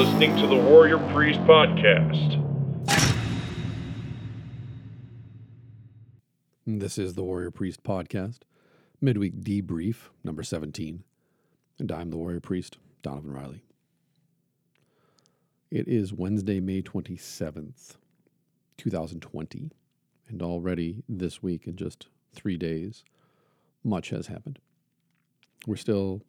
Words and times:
Listening 0.00 0.34
to 0.38 0.46
the 0.46 0.56
Warrior 0.56 0.96
Priest 1.12 1.40
Podcast. 1.40 2.38
This 6.66 6.96
is 6.96 7.12
the 7.12 7.22
Warrior 7.22 7.50
Priest 7.50 7.82
Podcast, 7.82 8.38
midweek 9.02 9.42
debrief 9.42 10.08
number 10.24 10.42
17. 10.42 11.04
And 11.78 11.92
I'm 11.92 12.08
the 12.08 12.16
Warrior 12.16 12.40
Priest, 12.40 12.78
Donovan 13.02 13.34
Riley. 13.34 13.62
It 15.70 15.86
is 15.86 16.14
Wednesday, 16.14 16.60
May 16.60 16.80
27th, 16.80 17.96
2020. 18.78 19.70
And 20.30 20.40
already 20.40 21.02
this 21.10 21.42
week, 21.42 21.66
in 21.66 21.76
just 21.76 22.06
three 22.32 22.56
days, 22.56 23.04
much 23.84 24.08
has 24.08 24.28
happened. 24.28 24.60
We're 25.66 25.76
still 25.76 26.22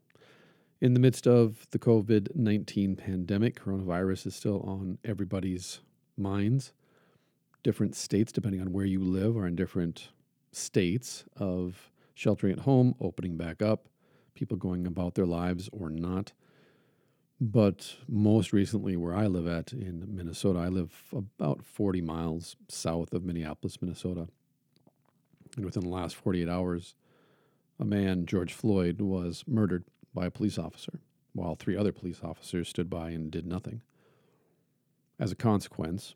in 0.81 0.95
the 0.95 0.99
midst 0.99 1.27
of 1.27 1.67
the 1.69 1.79
COVID 1.79 2.35
19 2.35 2.95
pandemic. 2.95 3.63
Coronavirus 3.63 4.27
is 4.27 4.35
still 4.35 4.61
on 4.61 4.97
everybody's 5.05 5.79
minds. 6.17 6.73
Different 7.63 7.95
states, 7.95 8.31
depending 8.31 8.59
on 8.59 8.73
where 8.73 8.85
you 8.85 8.99
live, 8.99 9.37
are 9.37 9.45
in 9.45 9.55
different 9.55 10.09
states 10.51 11.23
of 11.37 11.91
sheltering 12.15 12.53
at 12.53 12.59
home, 12.59 12.95
opening 12.99 13.37
back 13.37 13.61
up, 13.61 13.87
people 14.33 14.57
going 14.57 14.87
about 14.87 15.13
their 15.13 15.27
lives 15.27 15.69
or 15.71 15.89
not. 15.89 16.33
But 17.39 17.95
most 18.07 18.51
recently, 18.51 18.95
where 18.95 19.15
I 19.15 19.27
live 19.27 19.47
at 19.47 19.73
in 19.73 20.05
Minnesota, 20.15 20.59
I 20.59 20.67
live 20.67 20.91
about 21.15 21.63
40 21.63 22.01
miles 22.01 22.55
south 22.67 23.13
of 23.13 23.23
Minneapolis, 23.23 23.81
Minnesota. 23.81 24.27
And 25.55 25.65
within 25.65 25.83
the 25.83 25.89
last 25.89 26.15
48 26.15 26.47
hours, 26.49 26.95
a 27.79 27.85
man, 27.85 28.25
George 28.25 28.53
Floyd, 28.53 29.01
was 29.01 29.43
murdered 29.47 29.85
by 30.13 30.25
a 30.25 30.31
police 30.31 30.57
officer, 30.57 30.99
while 31.33 31.55
three 31.55 31.77
other 31.77 31.91
police 31.91 32.21
officers 32.23 32.69
stood 32.69 32.89
by 32.89 33.11
and 33.11 33.31
did 33.31 33.45
nothing. 33.45 33.81
As 35.19 35.31
a 35.31 35.35
consequence, 35.35 36.15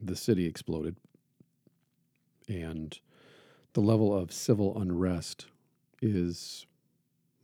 the 0.00 0.16
city 0.16 0.46
exploded, 0.46 0.96
and 2.48 2.98
the 3.74 3.80
level 3.80 4.16
of 4.16 4.32
civil 4.32 4.80
unrest 4.80 5.46
is 6.02 6.66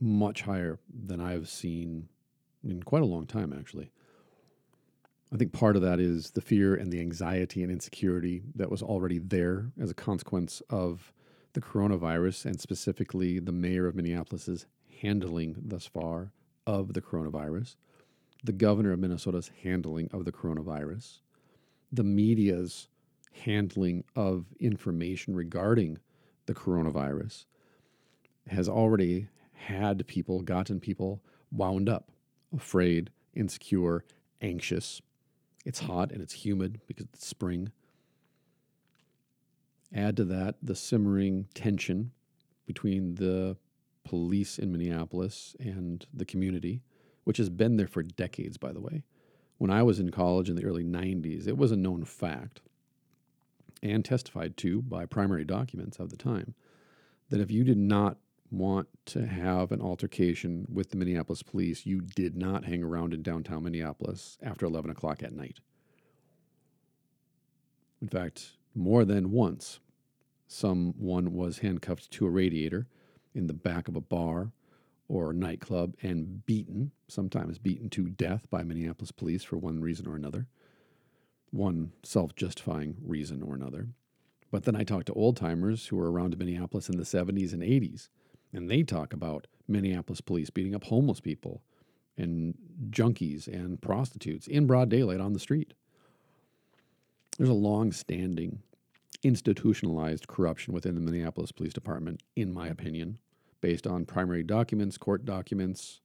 much 0.00 0.42
higher 0.42 0.78
than 0.89 1.20
I've 1.20 1.48
seen 1.48 2.09
in 2.65 2.83
quite 2.83 3.03
a 3.03 3.06
long 3.06 3.27
time, 3.27 3.55
actually. 3.56 3.91
I 5.33 5.37
think 5.37 5.53
part 5.53 5.77
of 5.77 5.83
that 5.83 6.00
is 6.00 6.33
the 6.33 6.41
fear 6.41 6.75
and 6.75 6.92
the 6.92 7.00
anxiety 7.00 7.62
and 7.62 7.70
insecurity 7.70 8.42
that 8.56 8.70
was 8.70 8.83
already 8.83 9.19
there 9.19 9.70
as 9.81 9.91
a 9.91 9.94
consequence 9.94 10.61
of 10.70 11.12
the 11.53 11.61
coronavirus 11.61 12.47
and 12.47 12.61
specifically 12.61 13.39
the 13.39 13.53
mayor 13.53 13.87
of 13.87 13.94
Minneapolis's 13.94 14.67
handling 15.03 15.56
thus 15.65 15.87
far 15.87 16.33
of 16.67 16.93
the 16.93 17.01
coronavirus, 17.01 17.77
the 18.45 18.53
governor 18.53 18.93
of 18.93 18.98
Minnesota's 18.98 19.51
handling 19.62 20.09
of 20.12 20.25
the 20.25 20.33
coronavirus, 20.33 21.19
the 21.93 22.05
media's 22.05 22.89
handling 23.45 24.05
of 24.17 24.47
information 24.59 25.34
regarding 25.34 25.98
the 26.47 26.55
coronavirus 26.55 27.45
has 28.48 28.69
already 28.69 29.28
had 29.53 30.06
people, 30.06 30.43
gotten 30.43 30.81
people 30.81 31.21
wound 31.53 31.89
up, 31.89 32.11
afraid, 32.55 33.11
insecure, 33.34 34.05
anxious. 34.41 35.01
It's 35.65 35.81
hot 35.81 36.11
and 36.11 36.23
it's 36.23 36.45
humid 36.45 36.81
because 36.87 37.06
it's 37.12 37.27
spring. 37.27 37.71
Add 39.94 40.16
to 40.19 40.25
that 40.25 40.56
the 40.62 40.75
simmering 40.75 41.49
tension 41.55 42.12
between 42.66 43.16
the 43.16 43.56
police 44.10 44.59
in 44.59 44.72
Minneapolis 44.72 45.54
and 45.60 46.04
the 46.12 46.25
community, 46.25 46.82
which 47.22 47.37
has 47.37 47.48
been 47.48 47.76
there 47.76 47.87
for 47.87 48.03
decades, 48.03 48.59
by 48.59 48.72
the 48.72 48.81
way. 48.81 49.04
When 49.59 49.71
I 49.71 49.84
was 49.84 50.00
in 50.00 50.10
college 50.10 50.50
in 50.50 50.56
the 50.56 50.65
early 50.65 50.82
90s, 50.82 51.47
it 51.47 51.56
was 51.56 51.71
a 51.71 51.76
known 51.76 52.04
fact 52.04 52.60
and 53.84 54.04
testified 54.04 54.56
to 54.56 54.82
by 54.82 55.06
primary 55.06 55.44
documents 55.44 56.00
of 56.00 56.10
the 56.10 56.16
time 56.16 56.56
that 57.28 57.41
if 57.41 57.53
you 57.53 57.62
did 57.62 57.78
not 57.78 58.16
want 58.50 58.88
to 59.06 59.28
have 59.28 59.71
an 59.71 59.81
altercation 59.81 60.66
with 60.69 60.91
the 60.91 60.97
Minneapolis 60.97 61.44
police, 61.44 61.87
you 61.87 62.00
did 62.00 62.34
not 62.34 62.65
hang 62.65 62.82
around 62.82 63.15
in 63.15 63.22
downtown 63.22 63.62
Minneapolis 63.62 64.38
after 64.42 64.66
11 64.66 64.91
o'clock 64.91 65.22
at 65.22 65.32
night. 65.32 65.60
In 68.03 68.09
fact, 68.09 68.54
more 68.75 69.04
than 69.04 69.31
once, 69.31 69.78
someone 70.48 71.32
was 71.32 71.59
handcuffed 71.59 72.10
to 72.10 72.27
a 72.27 72.31
radiator 72.31 72.88
in 73.34 73.46
the 73.46 73.54
back 73.54 73.88
of 73.88 73.96
a 73.96 74.00
bar 74.00 74.52
or 75.08 75.30
a 75.30 75.34
nightclub 75.34 75.96
and 76.02 76.44
beaten, 76.46 76.92
sometimes 77.08 77.58
beaten 77.58 77.91
to 77.91 78.08
death 78.08 78.48
by 78.50 78.62
Minneapolis 78.62 79.10
police 79.10 79.42
for 79.42 79.56
one 79.56 79.80
reason 79.80 80.06
or 80.06 80.14
another, 80.14 80.46
one 81.50 81.92
self 82.02 82.34
justifying 82.36 82.96
reason 83.04 83.42
or 83.42 83.54
another. 83.54 83.88
But 84.50 84.64
then 84.64 84.76
I 84.76 84.84
talk 84.84 85.04
to 85.04 85.12
old 85.14 85.36
timers 85.36 85.86
who 85.86 85.96
were 85.96 86.10
around 86.10 86.38
Minneapolis 86.38 86.88
in 86.88 86.96
the 86.96 87.04
70s 87.04 87.52
and 87.52 87.62
80s, 87.62 88.08
and 88.52 88.70
they 88.70 88.82
talk 88.82 89.12
about 89.12 89.47
Minneapolis 89.68 90.20
police 90.20 90.50
beating 90.50 90.74
up 90.74 90.84
homeless 90.84 91.20
people 91.20 91.62
and 92.16 92.54
junkies 92.91 93.47
and 93.47 93.80
prostitutes 93.80 94.47
in 94.47 94.66
broad 94.66 94.88
daylight 94.88 95.20
on 95.20 95.32
the 95.32 95.38
street. 95.38 95.74
There's 97.38 97.48
a 97.48 97.54
long 97.54 97.92
standing 97.92 98.62
institutionalized 99.22 100.26
corruption 100.26 100.72
within 100.72 100.94
the 100.94 101.00
Minneapolis 101.00 101.53
Police 101.53 101.72
Department, 101.72 102.22
in 102.36 102.53
my 102.53 102.64
mm-hmm. 102.64 102.72
opinion, 102.72 103.19
based 103.60 103.86
on 103.86 104.06
primary 104.06 104.42
documents, 104.42 104.97
court 104.97 105.25
documents, 105.25 106.00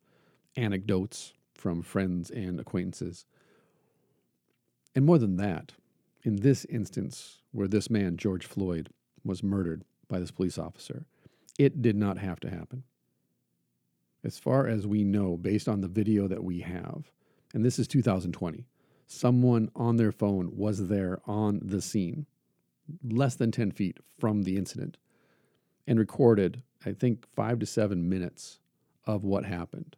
anecdotes 0.55 1.33
from 1.53 1.81
friends 1.81 2.29
and 2.29 2.59
acquaintances. 2.59 3.25
And 4.93 5.05
more 5.05 5.17
than 5.17 5.37
that, 5.37 5.73
in 6.23 6.37
this 6.37 6.65
instance 6.65 7.41
where 7.51 7.67
this 7.67 7.89
man, 7.89 8.17
George 8.17 8.45
Floyd, 8.45 8.89
was 9.23 9.43
murdered 9.43 9.83
by 10.07 10.19
this 10.19 10.31
police 10.31 10.57
officer, 10.57 11.05
it 11.57 11.81
did 11.81 11.95
not 11.95 12.17
have 12.17 12.39
to 12.41 12.49
happen. 12.49 12.83
As 14.23 14.39
far 14.39 14.67
as 14.67 14.87
we 14.87 15.03
know, 15.03 15.37
based 15.37 15.69
on 15.69 15.81
the 15.81 15.87
video 15.87 16.27
that 16.27 16.43
we 16.43 16.61
have, 16.61 17.11
and 17.53 17.63
this 17.63 17.79
is 17.79 17.87
2020, 17.87 18.65
someone 19.07 19.69
on 19.75 19.97
their 19.97 20.11
phone 20.11 20.55
was 20.55 20.87
there 20.87 21.19
on 21.25 21.59
the 21.63 21.81
scene 21.81 22.25
less 23.03 23.35
than 23.35 23.51
10 23.51 23.71
feet 23.71 23.99
from 24.17 24.43
the 24.43 24.57
incident 24.57 24.97
and 25.87 25.99
recorded, 25.99 26.63
I 26.85 26.93
think, 26.93 27.25
five 27.35 27.59
to 27.59 27.65
seven 27.65 28.09
minutes 28.09 28.59
of 29.05 29.23
what 29.23 29.45
happened. 29.45 29.95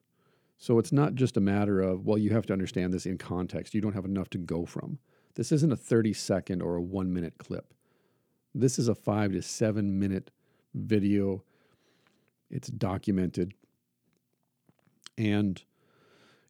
So 0.58 0.80
it's 0.80 0.92
not 0.92 1.16
just 1.16 1.38
a 1.38 1.42
matter 1.42 1.82
of, 1.82 2.06
well, 2.06 2.18
you 2.18 2.32
have 2.32 2.46
to 2.48 2.54
understand 2.54 2.94
this 2.94 3.06
in 3.06 3.18
context. 3.18 3.74
You 3.74 3.82
don't 3.82 3.94
have 3.94 4.06
enough 4.06 4.30
to 4.32 4.38
go 4.38 4.66
from. 4.66 5.00
This 5.36 5.52
isn't 5.52 5.72
a 5.72 5.78
30 5.78 6.14
second 6.14 6.62
or 6.62 6.76
a 6.76 6.82
one 6.82 7.14
minute 7.14 7.36
clip. 7.38 7.74
This 8.56 8.80
is 8.80 8.88
a 8.88 8.96
five 8.96 9.34
to 9.34 9.42
seven 9.42 10.00
minute 10.00 10.32
video. 10.74 11.44
It's 12.50 12.70
documented. 12.70 13.54
And 15.16 15.62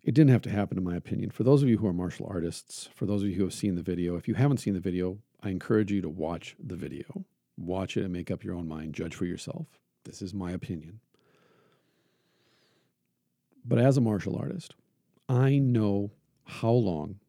it 0.04 0.14
didn't 0.14 0.32
have 0.32 0.42
to 0.44 0.50
happen, 0.50 0.78
in 0.78 0.86
my 0.86 0.96
opinion. 0.96 1.32
For 1.32 1.44
those 1.44 1.62
of 1.62 1.68
you 1.70 1.80
who 1.80 1.88
are 1.88 1.94
martial 1.94 2.28
artists, 2.30 2.90
for 2.96 3.06
those 3.06 3.24
of 3.24 3.30
you 3.30 3.36
who 3.36 3.44
have 3.44 3.54
seen 3.54 3.76
the 3.76 3.82
video, 3.82 4.16
if 4.16 4.28
you 4.28 4.36
haven't 4.36 4.58
seen 4.58 4.74
the 4.74 4.80
video, 4.80 5.18
I 5.42 5.50
encourage 5.50 5.92
you 5.92 6.02
to 6.02 6.10
watch 6.10 6.56
the 6.64 6.76
video. 6.76 7.26
Watch 7.58 7.98
it 7.98 8.04
and 8.04 8.14
make 8.14 8.32
up 8.32 8.44
your 8.44 8.56
own 8.56 8.68
mind. 8.68 8.94
Judge 8.94 9.16
for 9.16 9.26
yourself. 9.26 9.68
This 10.04 10.22
is 10.22 10.34
my 10.34 10.52
opinion. 10.52 11.00
But 13.66 13.80
as 13.80 13.98
a 13.98 14.02
martial 14.02 14.38
artist, 14.38 14.76
I 15.28 15.58
know 15.58 16.12
how 16.46 16.72
long 16.72 17.20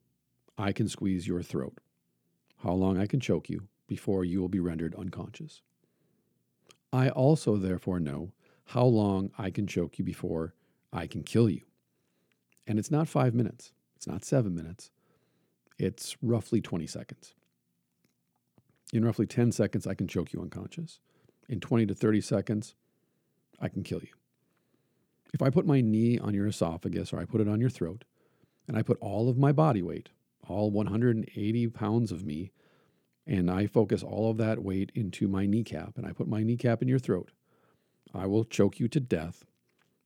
I 0.56 0.72
can 0.72 0.88
squeeze 0.88 1.26
your 1.26 1.42
throat, 1.42 1.78
how 2.62 2.72
long 2.72 2.98
I 2.98 3.06
can 3.06 3.20
choke 3.20 3.50
you 3.50 3.68
before 3.88 4.24
you 4.24 4.40
will 4.40 4.48
be 4.48 4.60
rendered 4.60 4.94
unconscious. 4.94 5.62
I 6.92 7.10
also, 7.10 7.56
therefore, 7.56 7.98
know 8.00 8.32
how 8.66 8.84
long 8.84 9.30
I 9.36 9.50
can 9.50 9.66
choke 9.66 9.98
you 9.98 10.04
before 10.04 10.54
I 10.92 11.06
can 11.06 11.22
kill 11.22 11.50
you. 11.50 11.62
And 12.66 12.78
it's 12.78 12.90
not 12.90 13.08
five 13.08 13.34
minutes, 13.34 13.72
it's 13.96 14.06
not 14.06 14.24
seven 14.24 14.54
minutes, 14.54 14.90
it's 15.78 16.16
roughly 16.22 16.60
20 16.60 16.86
seconds. 16.86 17.34
In 18.92 19.04
roughly 19.04 19.26
10 19.26 19.52
seconds, 19.52 19.86
I 19.86 19.94
can 19.94 20.08
choke 20.08 20.32
you 20.32 20.40
unconscious. 20.40 21.00
In 21.48 21.60
20 21.60 21.86
to 21.86 21.94
30 21.94 22.20
seconds, 22.20 22.74
I 23.60 23.68
can 23.68 23.82
kill 23.82 24.00
you. 24.00 24.14
If 25.34 25.42
I 25.42 25.50
put 25.50 25.66
my 25.66 25.80
knee 25.80 26.18
on 26.18 26.34
your 26.34 26.46
esophagus 26.46 27.12
or 27.12 27.18
I 27.18 27.24
put 27.24 27.40
it 27.40 27.48
on 27.48 27.60
your 27.60 27.70
throat, 27.70 28.04
and 28.66 28.76
I 28.76 28.82
put 28.82 28.98
all 29.00 29.28
of 29.28 29.38
my 29.38 29.52
body 29.52 29.82
weight, 29.82 30.10
all 30.46 30.70
180 30.70 31.68
pounds 31.68 32.12
of 32.12 32.24
me, 32.24 32.52
and 33.26 33.50
I 33.50 33.66
focus 33.66 34.02
all 34.02 34.30
of 34.30 34.38
that 34.38 34.62
weight 34.62 34.90
into 34.94 35.28
my 35.28 35.44
kneecap, 35.44 35.98
and 35.98 36.06
I 36.06 36.12
put 36.12 36.28
my 36.28 36.42
kneecap 36.42 36.80
in 36.80 36.88
your 36.88 36.98
throat, 36.98 37.30
I 38.14 38.26
will 38.26 38.44
choke 38.44 38.80
you 38.80 38.88
to 38.88 39.00
death 39.00 39.44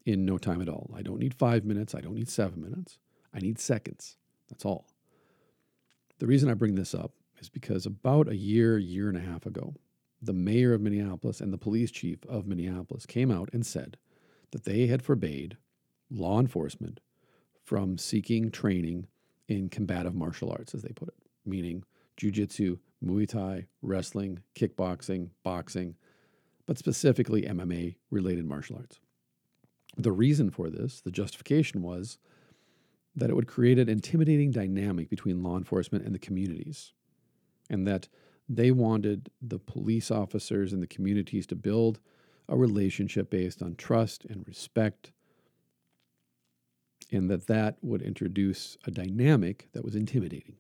in 0.05 0.25
no 0.25 0.39
time 0.39 0.61
at 0.61 0.69
all. 0.69 0.91
I 0.97 1.03
don't 1.03 1.21
need 1.21 1.35
five 1.35 1.65
minutes. 1.65 1.95
I 1.95 2.01
don't 2.01 2.17
need 2.17 2.29
seven 2.29 2.61
minutes. 2.61 2.99
I 3.33 3.39
need 3.39 3.61
seconds. 3.61 4.17
That's 4.49 4.65
all. 4.65 4.87
The 6.19 6.27
reason 6.27 6.51
I 6.51 6.55
bring 6.55 6.75
this 6.75 6.95
up 6.95 7.13
is 7.43 7.49
because 7.49 7.85
about 7.85 8.29
a 8.29 8.37
year, 8.37 8.79
year 8.79 9.09
and 9.09 9.19
a 9.19 9.21
half 9.21 9.45
ago, 9.45 9.75
the 10.21 10.33
mayor 10.33 10.73
of 10.73 10.81
Minneapolis 10.81 11.41
and 11.41 11.53
the 11.53 11.59
police 11.59 11.91
chief 11.91 12.25
of 12.27 12.47
Minneapolis 12.47 13.05
came 13.05 13.31
out 13.31 13.51
and 13.53 13.67
said 13.67 13.99
that 14.53 14.65
they 14.65 14.87
had 14.87 15.03
forbade 15.03 15.57
law 16.09 16.39
enforcement 16.39 17.01
from 17.65 17.99
seeking 17.99 18.51
training 18.51 19.07
in 19.49 19.69
combative 19.69 20.15
martial 20.15 20.51
arts, 20.51 20.75
as 20.75 20.83
they 20.83 20.93
put 20.93 21.09
it, 21.09 21.17
meaning 21.45 21.83
jujitsu, 22.21 22.79
Muay 23.05 23.29
Thai, 23.29 23.67
wrestling, 23.83 24.43
kickboxing, 24.55 25.31
boxing, 25.43 25.97
but 26.67 26.79
specifically 26.79 27.43
MMA 27.43 27.97
related 28.11 28.45
martial 28.47 28.77
arts. 28.77 29.01
The 29.97 30.13
reason 30.13 30.51
for 30.51 30.71
this, 30.71 31.01
the 31.01 31.11
justification 31.11 31.83
was 31.83 32.19
that 33.17 33.29
it 33.29 33.35
would 33.35 33.49
create 33.49 33.79
an 33.79 33.89
intimidating 33.89 34.53
dynamic 34.53 35.11
between 35.11 35.43
law 35.43 35.59
enforcement 35.59 36.05
and 36.05 36.15
the 36.15 36.21
communities, 36.21 36.93
and 37.71 37.87
that 37.87 38.09
they 38.49 38.71
wanted 38.71 39.31
the 39.41 39.59
police 39.59 40.11
officers 40.11 40.73
and 40.73 40.83
the 40.83 40.87
communities 40.87 41.47
to 41.47 41.57
build 41.57 42.01
a 42.49 42.57
relationship 42.57 43.31
based 43.31 43.63
on 43.63 43.75
trust 43.77 44.25
and 44.25 44.47
respect, 44.47 45.13
and 47.11 47.31
that 47.31 47.47
that 47.47 47.77
would 47.83 48.03
introduce 48.03 48.77
a 48.85 48.91
dynamic 48.91 49.69
that 49.73 49.85
was 49.85 49.95
intimidating. 49.95 50.57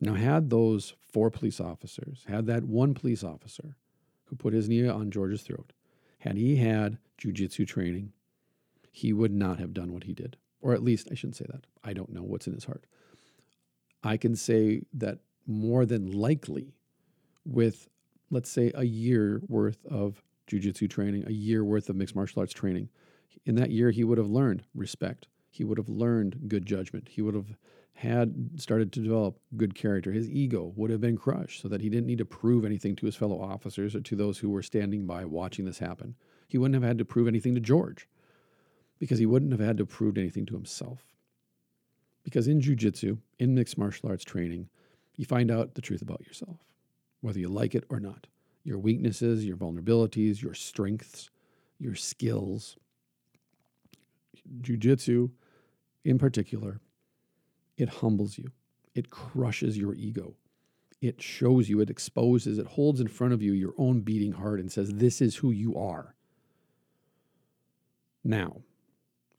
Now, 0.00 0.14
had 0.14 0.50
those 0.50 0.94
four 1.00 1.30
police 1.30 1.60
officers, 1.60 2.24
had 2.28 2.46
that 2.46 2.64
one 2.64 2.94
police 2.94 3.24
officer 3.24 3.76
who 4.24 4.36
put 4.36 4.52
his 4.52 4.68
knee 4.68 4.86
on 4.86 5.10
George's 5.10 5.42
throat, 5.42 5.72
had 6.18 6.36
he 6.36 6.56
had 6.56 6.98
jujitsu 7.18 7.66
training, 7.66 8.12
he 8.90 9.12
would 9.12 9.32
not 9.32 9.58
have 9.58 9.74
done 9.74 9.92
what 9.92 10.04
he 10.04 10.12
did. 10.12 10.36
Or 10.60 10.72
at 10.72 10.82
least, 10.82 11.08
I 11.10 11.14
shouldn't 11.14 11.36
say 11.36 11.46
that. 11.48 11.66
I 11.84 11.92
don't 11.92 12.12
know 12.12 12.22
what's 12.22 12.46
in 12.46 12.54
his 12.54 12.64
heart. 12.64 12.86
I 14.06 14.16
can 14.16 14.36
say 14.36 14.82
that 14.94 15.18
more 15.48 15.84
than 15.84 16.12
likely, 16.12 16.74
with 17.44 17.88
let's 18.30 18.48
say 18.50 18.70
a 18.74 18.84
year 18.84 19.40
worth 19.48 19.84
of 19.86 20.22
jujitsu 20.46 20.88
training, 20.88 21.24
a 21.26 21.32
year 21.32 21.64
worth 21.64 21.88
of 21.88 21.96
mixed 21.96 22.14
martial 22.14 22.40
arts 22.40 22.52
training, 22.52 22.88
in 23.44 23.56
that 23.56 23.70
year 23.70 23.90
he 23.90 24.04
would 24.04 24.18
have 24.18 24.28
learned 24.28 24.62
respect. 24.74 25.26
He 25.50 25.64
would 25.64 25.76
have 25.78 25.88
learned 25.88 26.48
good 26.48 26.66
judgment. 26.66 27.08
He 27.08 27.20
would 27.20 27.34
have 27.34 27.56
had 27.94 28.60
started 28.60 28.92
to 28.92 29.00
develop 29.00 29.40
good 29.56 29.74
character. 29.74 30.12
His 30.12 30.30
ego 30.30 30.72
would 30.76 30.90
have 30.90 31.00
been 31.00 31.16
crushed 31.16 31.62
so 31.62 31.68
that 31.68 31.80
he 31.80 31.88
didn't 31.88 32.06
need 32.06 32.18
to 32.18 32.24
prove 32.24 32.64
anything 32.64 32.94
to 32.96 33.06
his 33.06 33.16
fellow 33.16 33.40
officers 33.40 33.96
or 33.96 34.00
to 34.02 34.14
those 34.14 34.38
who 34.38 34.50
were 34.50 34.62
standing 34.62 35.06
by 35.06 35.24
watching 35.24 35.64
this 35.64 35.78
happen. 35.78 36.14
He 36.46 36.58
wouldn't 36.58 36.80
have 36.80 36.88
had 36.88 36.98
to 36.98 37.04
prove 37.04 37.26
anything 37.26 37.54
to 37.56 37.60
George 37.60 38.06
because 39.00 39.18
he 39.18 39.26
wouldn't 39.26 39.52
have 39.52 39.60
had 39.60 39.78
to 39.78 39.86
prove 39.86 40.16
anything 40.16 40.46
to 40.46 40.54
himself. 40.54 41.15
Because 42.26 42.48
in 42.48 42.60
jujitsu, 42.60 43.18
in 43.38 43.54
mixed 43.54 43.78
martial 43.78 44.08
arts 44.08 44.24
training, 44.24 44.68
you 45.14 45.24
find 45.24 45.48
out 45.48 45.76
the 45.76 45.80
truth 45.80 46.02
about 46.02 46.26
yourself, 46.26 46.56
whether 47.20 47.38
you 47.38 47.46
like 47.46 47.76
it 47.76 47.84
or 47.88 48.00
not. 48.00 48.26
Your 48.64 48.80
weaknesses, 48.80 49.44
your 49.44 49.56
vulnerabilities, 49.56 50.42
your 50.42 50.52
strengths, 50.52 51.30
your 51.78 51.94
skills. 51.94 52.78
Jiu-jitsu, 54.60 55.30
in 56.04 56.18
particular, 56.18 56.80
it 57.76 57.88
humbles 57.88 58.36
you. 58.38 58.50
It 58.96 59.08
crushes 59.08 59.78
your 59.78 59.94
ego. 59.94 60.34
It 61.00 61.22
shows 61.22 61.68
you, 61.68 61.78
it 61.78 61.90
exposes, 61.90 62.58
it 62.58 62.66
holds 62.66 63.00
in 63.00 63.06
front 63.06 63.34
of 63.34 63.42
you 63.42 63.52
your 63.52 63.74
own 63.78 64.00
beating 64.00 64.32
heart 64.32 64.58
and 64.58 64.72
says, 64.72 64.94
This 64.94 65.20
is 65.20 65.36
who 65.36 65.52
you 65.52 65.76
are. 65.76 66.16
Now, 68.24 68.62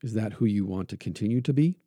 is 0.02 0.14
that 0.14 0.34
who 0.34 0.46
you 0.46 0.66
want 0.66 0.88
to 0.88 0.96
continue 0.96 1.42
to 1.42 1.52
be? 1.52 1.80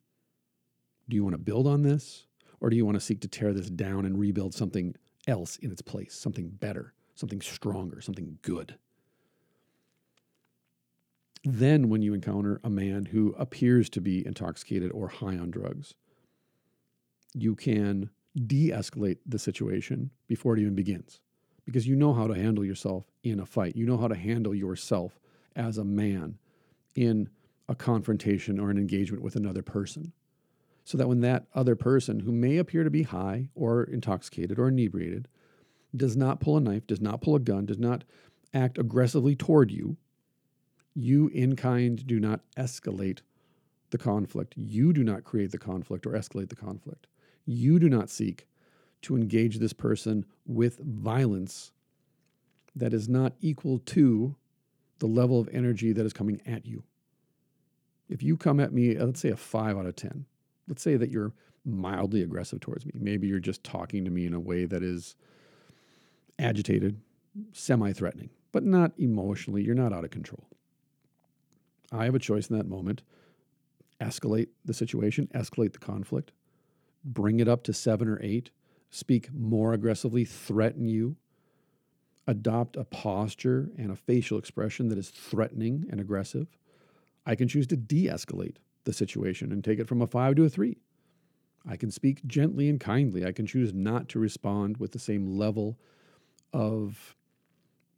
Do 1.11 1.15
you 1.17 1.25
want 1.25 1.33
to 1.33 1.39
build 1.39 1.67
on 1.67 1.81
this? 1.81 2.25
Or 2.61 2.69
do 2.69 2.77
you 2.77 2.85
want 2.85 2.95
to 2.95 3.01
seek 3.01 3.19
to 3.19 3.27
tear 3.27 3.51
this 3.51 3.69
down 3.69 4.05
and 4.05 4.17
rebuild 4.17 4.53
something 4.53 4.95
else 5.27 5.57
in 5.57 5.69
its 5.69 5.81
place, 5.81 6.15
something 6.15 6.47
better, 6.47 6.93
something 7.15 7.41
stronger, 7.41 7.99
something 7.99 8.37
good? 8.41 8.75
Then, 11.43 11.89
when 11.89 12.01
you 12.01 12.13
encounter 12.13 12.61
a 12.63 12.69
man 12.69 13.07
who 13.07 13.35
appears 13.37 13.89
to 13.89 13.99
be 13.99 14.25
intoxicated 14.25 14.89
or 14.93 15.09
high 15.09 15.37
on 15.37 15.51
drugs, 15.51 15.95
you 17.33 17.55
can 17.55 18.09
de 18.33 18.69
escalate 18.69 19.17
the 19.25 19.39
situation 19.39 20.11
before 20.27 20.55
it 20.55 20.61
even 20.61 20.75
begins 20.75 21.19
because 21.65 21.85
you 21.85 21.97
know 21.97 22.13
how 22.13 22.25
to 22.25 22.35
handle 22.35 22.63
yourself 22.63 23.11
in 23.21 23.41
a 23.41 23.45
fight. 23.45 23.75
You 23.75 23.85
know 23.85 23.97
how 23.97 24.07
to 24.07 24.15
handle 24.15 24.55
yourself 24.55 25.19
as 25.57 25.77
a 25.77 25.83
man 25.83 26.37
in 26.95 27.27
a 27.67 27.75
confrontation 27.75 28.61
or 28.61 28.69
an 28.69 28.77
engagement 28.77 29.23
with 29.23 29.35
another 29.35 29.61
person. 29.61 30.13
So 30.83 30.97
that 30.97 31.07
when 31.07 31.21
that 31.21 31.45
other 31.53 31.75
person, 31.75 32.21
who 32.21 32.31
may 32.31 32.57
appear 32.57 32.83
to 32.83 32.89
be 32.89 33.03
high 33.03 33.49
or 33.53 33.83
intoxicated 33.83 34.57
or 34.57 34.69
inebriated, 34.69 35.27
does 35.95 36.17
not 36.17 36.39
pull 36.39 36.57
a 36.57 36.61
knife, 36.61 36.87
does 36.87 37.01
not 37.01 37.21
pull 37.21 37.35
a 37.35 37.39
gun, 37.39 37.65
does 37.65 37.77
not 37.77 38.03
act 38.53 38.77
aggressively 38.77 39.35
toward 39.35 39.71
you, 39.71 39.97
you 40.93 41.27
in 41.29 41.55
kind 41.55 42.05
do 42.05 42.19
not 42.19 42.41
escalate 42.57 43.19
the 43.91 43.97
conflict. 43.97 44.53
You 44.57 44.93
do 44.93 45.03
not 45.03 45.23
create 45.23 45.51
the 45.51 45.57
conflict 45.57 46.05
or 46.05 46.11
escalate 46.11 46.49
the 46.49 46.55
conflict. 46.55 47.07
You 47.45 47.79
do 47.79 47.89
not 47.89 48.09
seek 48.09 48.47
to 49.03 49.15
engage 49.15 49.57
this 49.57 49.73
person 49.73 50.25
with 50.45 50.79
violence 50.79 51.71
that 52.75 52.93
is 52.93 53.09
not 53.09 53.33
equal 53.41 53.79
to 53.79 54.35
the 54.99 55.07
level 55.07 55.39
of 55.39 55.49
energy 55.51 55.91
that 55.93 56.05
is 56.05 56.13
coming 56.13 56.41
at 56.45 56.65
you. 56.65 56.83
If 58.07 58.21
you 58.21 58.37
come 58.37 58.59
at 58.59 58.73
me, 58.73 58.97
let's 58.97 59.19
say 59.19 59.29
a 59.29 59.37
five 59.37 59.77
out 59.77 59.85
of 59.85 59.95
10, 59.95 60.25
let's 60.67 60.81
say 60.81 60.97
that 60.97 61.09
you're 61.09 61.33
mildly 61.65 62.21
aggressive 62.21 62.59
towards 62.59 62.85
me. 62.85 62.93
Maybe 62.95 63.27
you're 63.27 63.39
just 63.39 63.63
talking 63.63 64.05
to 64.05 64.11
me 64.11 64.25
in 64.25 64.33
a 64.33 64.39
way 64.39 64.65
that 64.65 64.83
is 64.83 65.15
agitated, 66.39 66.99
semi 67.53 67.93
threatening, 67.93 68.29
but 68.51 68.63
not 68.63 68.91
emotionally. 68.97 69.63
You're 69.63 69.75
not 69.75 69.93
out 69.93 70.03
of 70.03 70.11
control. 70.11 70.47
I 71.91 72.05
have 72.05 72.15
a 72.15 72.19
choice 72.19 72.47
in 72.47 72.57
that 72.57 72.67
moment 72.67 73.01
escalate 74.01 74.47
the 74.65 74.73
situation, 74.73 75.29
escalate 75.35 75.73
the 75.73 75.79
conflict, 75.79 76.31
bring 77.03 77.39
it 77.39 77.47
up 77.47 77.63
to 77.63 77.71
seven 77.71 78.07
or 78.07 78.19
eight, 78.21 78.49
speak 78.89 79.31
more 79.31 79.73
aggressively, 79.73 80.25
threaten 80.25 80.87
you, 80.87 81.15
adopt 82.27 82.75
a 82.75 82.83
posture 82.83 83.69
and 83.77 83.91
a 83.91 83.95
facial 83.95 84.37
expression 84.37 84.89
that 84.89 84.97
is 84.97 85.09
threatening 85.09 85.85
and 85.89 85.99
aggressive. 85.99 86.47
I 87.25 87.35
can 87.35 87.47
choose 87.47 87.67
to 87.67 87.77
de 87.77 88.07
escalate 88.07 88.57
the 88.83 88.93
situation 88.93 89.51
and 89.51 89.63
take 89.63 89.79
it 89.79 89.87
from 89.87 90.01
a 90.01 90.07
five 90.07 90.35
to 90.35 90.45
a 90.45 90.49
three. 90.49 90.77
I 91.67 91.75
can 91.75 91.91
speak 91.91 92.25
gently 92.25 92.69
and 92.69 92.79
kindly. 92.79 93.25
I 93.25 93.31
can 93.31 93.45
choose 93.45 93.73
not 93.73 94.09
to 94.09 94.19
respond 94.19 94.77
with 94.77 94.91
the 94.91 94.99
same 94.99 95.37
level 95.37 95.77
of 96.53 97.15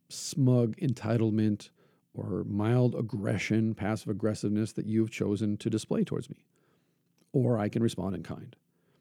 smug 0.09 0.75
entitlement 0.77 1.69
or 2.13 2.43
mild 2.47 2.93
aggression, 2.95 3.73
passive 3.73 4.09
aggressiveness 4.09 4.73
that 4.73 4.85
you've 4.85 5.09
chosen 5.09 5.57
to 5.57 5.69
display 5.69 6.03
towards 6.03 6.29
me. 6.29 6.45
Or 7.31 7.57
I 7.57 7.69
can 7.69 7.81
respond 7.81 8.15
in 8.15 8.23
kind. 8.23 8.55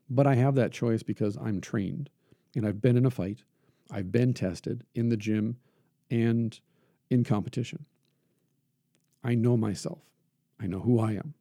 But 0.09 0.27
I 0.27 0.35
have 0.37 0.55
that 0.55 0.73
choice 0.73 1.03
because 1.03 1.37
I'm 1.37 1.61
trained 1.61 2.09
and 2.55 2.67
I've 2.67 2.81
been 2.81 2.97
in 2.97 3.05
a 3.05 3.11
fight. 3.11 3.45
I've 3.91 4.13
been 4.13 4.33
tested 4.33 4.85
in 4.95 5.09
the 5.09 5.17
gym 5.17 5.59
and 6.11 6.59
in 7.11 7.25
competition. 7.25 7.85
I 9.25 9.35
know 9.35 9.57
myself. 9.57 10.01
I 10.61 10.67
know 10.67 10.81
who 10.81 10.99
I 10.99 11.13
am. 11.13 11.35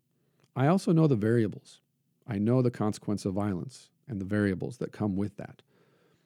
I 0.56 0.68
also 0.68 0.92
know 0.92 1.08
the 1.08 1.16
variables. 1.16 1.80
I 2.28 2.38
know 2.38 2.62
the 2.62 2.72
consequence 2.72 3.26
of 3.26 3.34
violence 3.34 3.90
and 4.08 4.20
the 4.20 4.26
variables 4.26 4.78
that 4.78 4.92
come 4.92 5.16
with 5.16 5.38
that, 5.38 5.62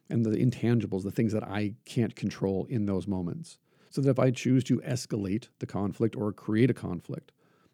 and 0.10 0.26
the 0.26 0.32
intangibles, 0.32 1.04
the 1.04 1.12
things 1.12 1.34
that 1.34 1.44
I 1.44 1.74
can't 1.86 2.16
control 2.16 2.66
in 2.70 2.86
those 2.86 3.08
moments. 3.08 3.60
So 3.90 4.02
that 4.02 4.10
if 4.10 4.20
I 4.20 4.32
choose 4.32 4.64
to 4.66 4.82
escalate 4.82 5.48
the 5.60 5.66
conflict 5.66 6.16
or 6.16 6.34
create 6.34 6.70
a 6.70 6.74
conflict, 6.74 7.32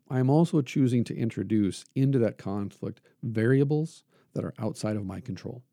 I 0.10 0.20
am 0.20 0.29
also 0.29 0.62
choosing 0.62 1.03
to 1.05 1.15
introduce 1.15 1.86
into 1.96 2.20
that 2.20 2.38
conflict 2.38 3.01
variables 3.24 4.03
that 4.34 4.43
are 4.43 4.53
outside 4.60 4.98
of 4.98 5.05
my 5.05 5.20
control. 5.20 5.63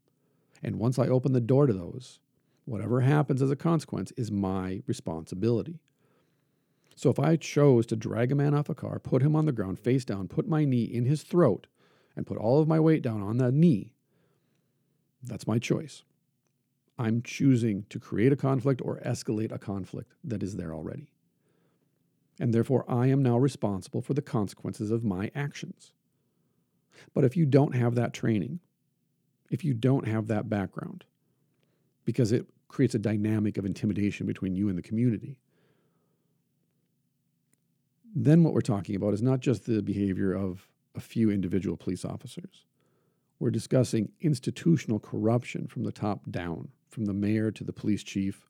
And 0.63 0.77
once 0.79 0.99
I 0.99 1.09
open 1.09 1.33
the 1.33 1.41
door 1.41 1.67
to 1.67 1.73
those, 1.73 2.21
whatever 2.65 3.01
happens 3.01 3.43
as 3.43 3.51
a 3.51 3.57
consequence 3.57 4.13
is 4.17 4.31
my 4.31 4.83
responsibility. 4.87 5.81
So 6.99 7.11
if 7.11 7.21
I 7.21 7.37
chose 7.37 7.87
to 7.87 7.97
drag 7.97 8.33
a 8.33 8.35
man 8.35 8.55
off 8.55 8.69
a 8.69 8.75
car, 8.75 8.99
put 8.99 9.23
him 9.23 9.37
on 9.37 9.47
the 9.47 9.53
ground 9.53 9.79
face 9.79 10.05
down, 10.05 10.27
put 10.27 10.49
my 10.49 10.65
knee 10.65 10.83
in 10.83 11.05
his 11.05 11.23
throat, 11.23 11.69
and 12.17 12.27
put 12.27 12.37
all 12.37 12.61
of 12.61 12.67
my 12.67 12.81
weight 12.81 13.03
down 13.03 13.23
on 13.23 13.37
that 13.37 13.55
knee, 13.55 13.93
that's 15.23 15.47
my 15.47 15.61
choice. 15.61 16.03
I'm 16.99 17.23
choosing 17.23 17.87
to 17.91 18.01
create 18.01 18.33
a 18.33 18.37
conflict 18.37 18.83
or 18.85 18.99
escalate 19.07 19.53
a 19.53 19.61
conflict 19.61 20.13
that 20.25 20.43
is 20.43 20.57
there 20.57 20.75
already. 20.75 21.13
And 22.41 22.53
therefore, 22.53 22.85
I 22.89 23.07
am 23.07 23.23
now 23.23 23.39
responsible 23.39 24.03
for 24.03 24.15
the 24.15 24.21
consequences 24.21 24.91
of 24.91 25.05
my 25.05 25.31
actions. 25.37 25.93
But 27.15 27.23
if 27.23 27.37
you 27.37 27.47
don't 27.47 27.77
have 27.77 27.95
that 27.95 28.13
training, 28.13 28.59
if 29.53 29.65
you 29.65 29.73
don't 29.73 30.09
have 30.09 30.27
that 30.27 30.49
background, 30.49 31.05
because 32.05 32.33
it 32.33 32.49
creates 32.67 32.97
a 32.97 32.99
dynamic 32.99 33.57
of 33.57 33.65
intimidation 33.65 34.27
between 34.27 34.57
you 34.57 34.69
and 34.69 34.77
the 34.77 34.83
community, 34.83 35.39
then 38.25 38.43
what 38.43 38.53
we're 38.53 38.61
talking 38.61 38.97
about 38.97 39.15
is 39.15 39.23
not 39.23 39.41
just 39.41 39.65
the 39.65 39.81
behavior 39.81 40.33
of 40.33 40.67
a 40.95 41.01
few 41.01 41.31
individual 41.31 41.77
police 41.77 42.05
officers. 42.05 42.65
We're 43.39 43.51
discussing 43.51 44.11
institutional 44.21 44.99
corruption 44.99 45.69
from 45.69 45.85
the 45.85 45.93
top 45.93 46.29
down, 46.29 46.69
from 46.91 47.05
the 47.05 47.15
mayor 47.15 47.53
to 47.53 47.63
the 47.63 47.73
police 47.73 48.03
chief 48.03 48.49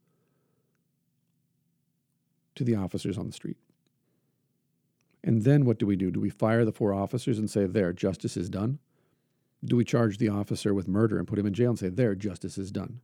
to 2.55 2.65
the 2.65 2.75
officers 2.75 3.19
on 3.19 3.27
the 3.27 3.33
street. 3.33 3.59
And 5.23 5.45
then 5.45 5.67
what 5.67 5.79
do 5.79 5.87
we 5.87 5.97
do? 5.97 6.11
Do 6.11 6.21
we 6.21 6.31
fire 6.31 6.65
the 6.65 6.73
four 6.73 6.95
officers 6.95 7.39
and 7.39 7.51
say, 7.51 7.67
there, 7.67 7.93
justice 7.93 8.37
is 8.37 8.49
done? 8.49 8.79
Do 9.63 9.77
we 9.77 9.85
charge 9.85 10.17
the 10.17 10.31
officer 10.31 10.73
with 10.73 10.89
murder 10.89 11.19
and 11.19 11.29
put 11.29 11.39
him 11.39 11.47
in 11.47 11.53
jail 11.53 11.71
and 11.71 11.79
say, 11.79 11.91
there, 11.91 12.15
justice 12.15 12.57
is 12.57 12.71
done? 12.71 13.01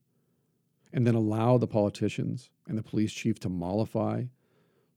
And 0.92 1.06
then 1.06 1.14
allow 1.14 1.58
the 1.58 1.66
politicians 1.66 2.50
and 2.66 2.78
the 2.78 2.82
police 2.82 3.12
chief 3.12 3.38
to 3.40 3.48
mollify 3.48 4.24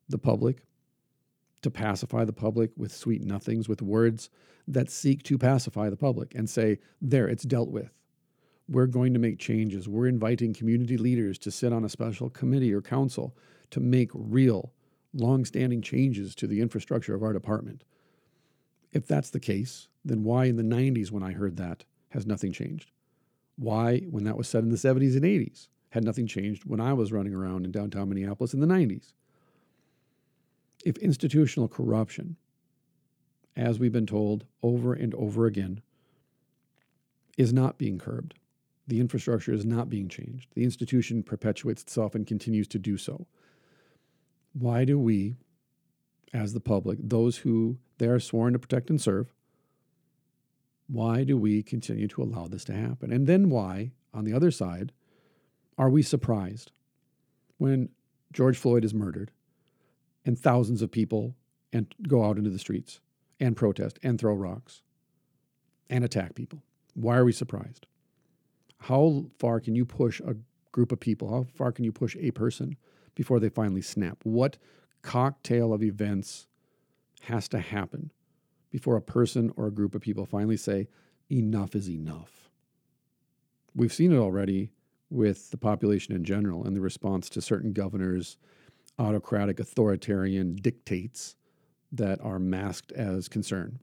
the 0.08 0.20
public, 0.20 0.67
to 1.62 1.72
pacify 1.72 2.26
the 2.26 2.34
public 2.34 2.72
with 2.78 2.92
sweet 2.94 3.24
nothings, 3.24 3.68
with 3.68 3.82
words 3.82 4.30
that 4.68 4.90
seek 4.90 5.24
to 5.24 5.38
pacify 5.38 5.90
the 5.90 5.98
public 5.98 6.36
and 6.36 6.50
say, 6.50 6.80
there, 7.02 7.28
it's 7.28 7.44
dealt 7.44 7.70
with. 7.70 7.92
We're 8.70 8.88
going 8.88 9.14
to 9.14 9.20
make 9.20 9.40
changes. 9.40 9.88
We're 9.88 10.08
inviting 10.08 10.54
community 10.54 10.98
leaders 10.98 11.38
to 11.40 11.52
sit 11.52 11.72
on 11.72 11.86
a 11.86 11.90
special 11.90 12.30
committee 12.30 12.74
or 12.74 12.82
council 12.82 13.36
to 13.72 13.80
make 13.80 14.12
real, 14.14 14.74
long-standing 15.14 15.82
changes 15.82 16.36
to 16.36 16.48
the 16.48 16.60
infrastructure 16.60 17.16
of 17.16 17.24
our 17.24 17.34
department. 17.34 17.84
If 18.92 19.08
that's 19.08 19.30
the 19.30 19.40
case, 19.40 19.88
then 20.04 20.24
why 20.24 20.46
in 20.46 20.58
the 20.58 20.64
90s 20.64 21.12
when 21.12 21.24
I 21.24 21.32
heard 21.32 21.58
that 21.58 21.86
has 22.10 22.26
nothing 22.26 22.52
changed? 22.52 22.92
Why, 23.56 24.00
when 24.10 24.26
that 24.26 24.38
was 24.38 24.48
said 24.48 24.64
in 24.64 24.70
the 24.70 24.78
70s 24.78 25.16
and 25.16 25.24
80s, 25.24 25.68
had 25.90 26.04
nothing 26.04 26.28
changed 26.28 26.66
when 26.66 26.82
I 26.82 26.94
was 26.94 27.12
running 27.12 27.34
around 27.34 27.66
in 27.66 27.72
downtown 27.72 28.10
Minneapolis 28.10 28.54
in 28.54 28.60
the 28.60 28.68
90s? 28.68 29.14
If 30.88 30.98
institutional 31.00 31.68
corruption, 31.68 32.38
as 33.58 33.78
we've 33.78 33.92
been 33.92 34.08
told 34.08 34.46
over 34.64 34.94
and 34.94 35.14
over 35.16 35.46
again, 35.46 35.82
is 37.38 37.52
not 37.52 37.78
being 37.78 38.00
curbed, 38.00 38.36
the 38.88 39.02
infrastructure 39.02 39.52
is 39.52 39.66
not 39.66 39.90
being 39.90 40.08
changed. 40.08 40.48
The 40.56 40.64
institution 40.64 41.24
perpetuates 41.24 41.82
itself 41.82 42.16
and 42.16 42.26
continues 42.26 42.70
to 42.70 42.80
do 42.80 42.98
so. 42.98 43.28
Why 44.54 44.86
do 44.86 44.98
we, 44.98 45.36
as 46.34 46.54
the 46.54 46.62
public, 46.62 47.00
those 47.02 47.40
who 47.40 47.80
they 47.98 48.08
are 48.08 48.22
sworn 48.22 48.54
to 48.54 48.60
protect 48.60 48.90
and 48.90 49.02
serve, 49.02 49.34
why 50.88 51.26
do 51.26 51.36
we 51.36 51.64
continue 51.64 52.08
to 52.08 52.24
allow 52.24 52.48
this 52.48 52.64
to 52.64 52.74
happen? 52.74 53.12
And 53.12 53.28
then 53.28 53.50
why, 53.50 53.92
on 54.14 54.24
the 54.24 54.32
other 54.32 54.52
side, 54.52 54.94
are 55.78 55.90
we 55.90 56.02
surprised 56.02 56.72
when 57.58 57.90
George 58.32 58.58
Floyd 58.58 58.86
is 58.86 58.94
murdered 58.94 59.32
and 60.28 60.38
thousands 60.38 60.82
of 60.82 60.92
people 60.92 61.36
and 61.74 61.96
go 62.08 62.24
out 62.24 62.38
into 62.38 62.50
the 62.50 62.60
streets 62.60 63.00
and 63.40 63.56
protest 63.56 63.98
and 64.04 64.20
throw 64.20 64.36
rocks 64.36 64.82
and 65.90 66.04
attack 66.04 66.36
people? 66.36 66.62
Why 66.94 67.16
are 67.18 67.26
we 67.26 67.32
surprised? 67.32 67.88
How 68.82 69.26
far 69.40 69.60
can 69.60 69.74
you 69.74 69.86
push 69.86 70.20
a 70.20 70.36
group 70.72 70.92
of 70.92 71.00
people? 71.00 71.30
How 71.30 71.46
far 71.56 71.72
can 71.72 71.86
you 71.86 71.92
push 71.92 72.16
a 72.20 72.32
person 72.32 72.76
before 73.16 73.40
they 73.40 73.50
finally 73.50 73.82
snap? 73.82 74.20
What 74.24 74.58
cocktail 75.02 75.74
of 75.74 75.82
events 75.82 76.46
has 77.22 77.48
to 77.50 77.60
happen 77.60 78.12
before 78.70 78.98
a 78.98 79.02
person 79.02 79.52
or 79.56 79.68
a 79.68 79.72
group 79.72 79.96
of 79.96 80.02
people 80.02 80.26
finally 80.26 80.58
say, 80.58 80.88
enough 81.32 81.74
is 81.74 81.90
enough? 81.90 82.50
We've 83.74 83.94
seen 83.94 84.12
it 84.12 84.18
already 84.18 84.72
with 85.10 85.52
the 85.52 85.58
population 85.58 86.14
in 86.14 86.26
general 86.26 86.66
and 86.66 86.76
the 86.76 86.82
response 86.82 87.30
to 87.30 87.42
certain 87.42 87.72
governors' 87.72 88.38
autocratic, 89.00 89.60
authoritarian 89.60 90.56
dictates 90.56 91.36
that 91.92 92.20
are 92.22 92.40
masked 92.40 92.92
as 92.92 93.28
concern. 93.28 93.80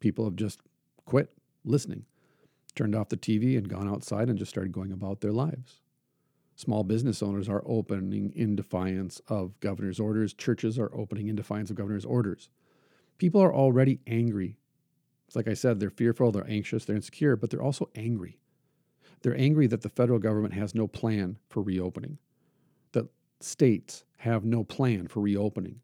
People 0.00 0.24
have 0.24 0.36
just 0.36 0.60
quit 1.04 1.30
listening 1.64 2.04
turned 2.74 2.94
off 2.94 3.08
the 3.08 3.16
TV 3.16 3.56
and 3.56 3.68
gone 3.68 3.88
outside 3.88 4.28
and 4.28 4.38
just 4.38 4.50
started 4.50 4.72
going 4.72 4.92
about 4.92 5.20
their 5.20 5.32
lives. 5.32 5.80
Small 6.56 6.84
business 6.84 7.22
owners 7.22 7.48
are 7.48 7.64
opening 7.66 8.32
in 8.34 8.54
defiance 8.54 9.20
of 9.28 9.58
governor's 9.60 9.98
orders. 9.98 10.32
Churches 10.32 10.78
are 10.78 10.94
opening 10.94 11.28
in 11.28 11.36
defiance 11.36 11.70
of 11.70 11.76
governor's 11.76 12.04
orders. 12.04 12.48
People 13.18 13.40
are 13.42 13.54
already 13.54 14.00
angry. 14.06 14.56
It's 15.26 15.36
like 15.36 15.48
I 15.48 15.54
said, 15.54 15.80
they're 15.80 15.90
fearful, 15.90 16.30
they're 16.32 16.48
anxious, 16.48 16.84
they're 16.84 16.96
insecure, 16.96 17.36
but 17.36 17.50
they're 17.50 17.62
also 17.62 17.90
angry. 17.94 18.38
They're 19.22 19.38
angry 19.38 19.66
that 19.68 19.82
the 19.82 19.88
federal 19.88 20.18
government 20.18 20.54
has 20.54 20.74
no 20.74 20.86
plan 20.86 21.38
for 21.48 21.62
reopening, 21.62 22.18
states 23.40 24.04
have 24.18 24.44
no 24.44 24.64
plan 24.64 25.08
for 25.08 25.20
reopening. 25.20 25.80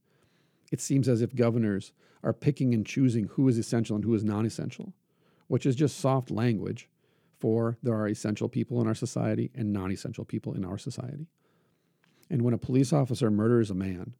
It 0.72 0.80
seems 0.80 1.08
as 1.08 1.20
if 1.20 1.34
governors 1.34 1.92
are 2.22 2.32
picking 2.32 2.74
and 2.74 2.86
choosing 2.86 3.24
who 3.24 3.48
is 3.48 3.58
essential 3.58 3.96
and 3.96 4.04
who 4.04 4.14
is 4.14 4.24
non 4.24 4.46
essential 4.46 4.94
which 5.50 5.66
is 5.66 5.74
just 5.74 5.98
soft 5.98 6.30
language 6.30 6.88
for 7.40 7.76
there 7.82 7.96
are 7.96 8.06
essential 8.06 8.48
people 8.48 8.80
in 8.80 8.86
our 8.86 8.94
society 8.94 9.50
and 9.52 9.72
non 9.72 9.90
essential 9.90 10.24
people 10.24 10.54
in 10.54 10.64
our 10.64 10.78
society. 10.78 11.26
And 12.30 12.42
when 12.42 12.54
a 12.54 12.58
police 12.58 12.92
officer 12.92 13.32
murders 13.32 13.68
a 13.68 13.74
man, 13.74 14.14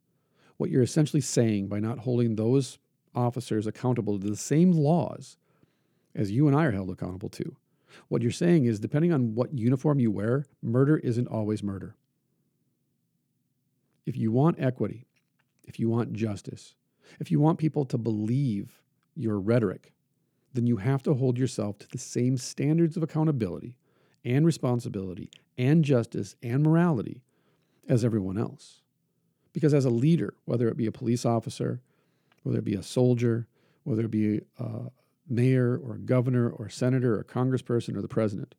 what 0.57 0.69
you're 0.69 0.83
essentially 0.83 1.21
saying 1.21 1.69
by 1.69 1.79
not 1.79 1.99
holding 1.99 2.35
those 2.35 2.79
officers 3.15 3.65
accountable 3.65 4.19
to 4.19 4.29
the 4.29 4.35
same 4.35 4.73
laws 4.73 5.37
as 6.13 6.31
you 6.31 6.47
and 6.47 6.55
I 6.55 6.65
are 6.65 6.71
held 6.71 6.89
accountable 6.89 7.29
to, 7.29 7.55
what 8.09 8.21
you're 8.21 8.31
saying 8.31 8.65
is 8.65 8.81
depending 8.81 9.13
on 9.13 9.33
what 9.33 9.57
uniform 9.57 10.01
you 10.01 10.11
wear, 10.11 10.47
murder 10.61 10.97
isn't 10.97 11.29
always 11.29 11.63
murder. 11.63 11.95
If 14.05 14.17
you 14.17 14.31
want 14.31 14.59
equity, 14.59 15.07
if 15.63 15.79
you 15.79 15.89
want 15.89 16.13
justice, 16.13 16.75
if 17.19 17.31
you 17.31 17.39
want 17.39 17.59
people 17.59 17.85
to 17.85 17.97
believe 17.97 18.81
your 19.15 19.39
rhetoric, 19.39 19.93
then 20.53 20.67
you 20.67 20.77
have 20.77 21.03
to 21.03 21.13
hold 21.13 21.37
yourself 21.37 21.77
to 21.79 21.87
the 21.87 21.97
same 21.97 22.37
standards 22.37 22.97
of 22.97 23.03
accountability 23.03 23.75
and 24.25 24.45
responsibility 24.45 25.29
and 25.57 25.83
justice 25.83 26.35
and 26.43 26.63
morality 26.63 27.21
as 27.87 28.03
everyone 28.03 28.37
else. 28.37 28.81
Because 29.53 29.73
as 29.73 29.85
a 29.85 29.89
leader, 29.89 30.33
whether 30.45 30.67
it 30.67 30.77
be 30.77 30.85
a 30.85 30.91
police 30.91 31.25
officer, 31.25 31.81
whether 32.43 32.59
it 32.59 32.65
be 32.65 32.75
a 32.75 32.83
soldier, 32.83 33.47
whether 33.83 34.05
it 34.05 34.11
be 34.11 34.41
a 34.59 34.91
mayor 35.27 35.77
or 35.77 35.95
a 35.95 35.99
governor 35.99 36.49
or 36.49 36.67
a 36.67 36.71
senator 36.71 37.15
or 37.15 37.19
a 37.19 37.25
congressperson 37.25 37.95
or 37.95 38.01
the 38.01 38.07
president, 38.07 38.55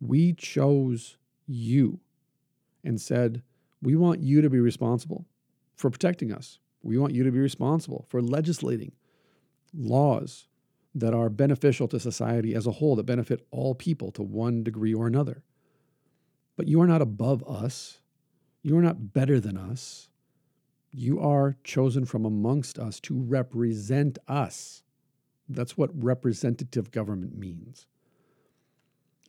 we 0.00 0.32
chose 0.32 1.16
you 1.46 2.00
and 2.84 3.00
said, 3.00 3.42
We 3.82 3.96
want 3.96 4.20
you 4.20 4.40
to 4.40 4.50
be 4.50 4.58
responsible 4.58 5.26
for 5.76 5.90
protecting 5.90 6.32
us. 6.32 6.58
We 6.82 6.98
want 6.98 7.14
you 7.14 7.24
to 7.24 7.32
be 7.32 7.38
responsible 7.38 8.06
for 8.08 8.20
legislating 8.20 8.92
laws 9.74 10.46
that 10.94 11.14
are 11.14 11.28
beneficial 11.28 11.86
to 11.88 12.00
society 12.00 12.54
as 12.54 12.66
a 12.66 12.72
whole, 12.72 12.96
that 12.96 13.06
benefit 13.06 13.46
all 13.50 13.74
people 13.74 14.10
to 14.12 14.22
one 14.22 14.64
degree 14.64 14.94
or 14.94 15.06
another. 15.06 15.42
But 16.56 16.66
you 16.66 16.80
are 16.80 16.86
not 16.86 17.02
above 17.02 17.44
us. 17.46 18.00
You 18.62 18.76
are 18.78 18.82
not 18.82 19.12
better 19.12 19.38
than 19.38 19.56
us. 19.56 20.08
You 20.90 21.20
are 21.20 21.56
chosen 21.62 22.04
from 22.04 22.24
amongst 22.24 22.78
us 22.78 22.98
to 23.00 23.14
represent 23.14 24.18
us. 24.26 24.82
That's 25.48 25.76
what 25.76 25.90
representative 26.02 26.90
government 26.90 27.36
means. 27.36 27.86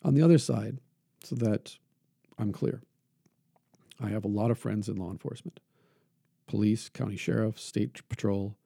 On 0.04 0.14
the 0.16 0.22
other 0.22 0.38
side, 0.38 0.80
so 1.24 1.36
that 1.36 1.78
I'm 2.38 2.52
clear, 2.52 2.82
I 4.02 4.10
have 4.10 4.24
a 4.26 4.30
lot 4.30 4.52
of 4.52 4.58
friends 4.58 4.88
in 4.88 4.96
law 4.96 5.12
enforcement 5.12 5.60
police, 6.48 6.90
county 6.90 7.16
sheriff, 7.16 7.60
state 7.60 8.08
patrol, 8.10 8.58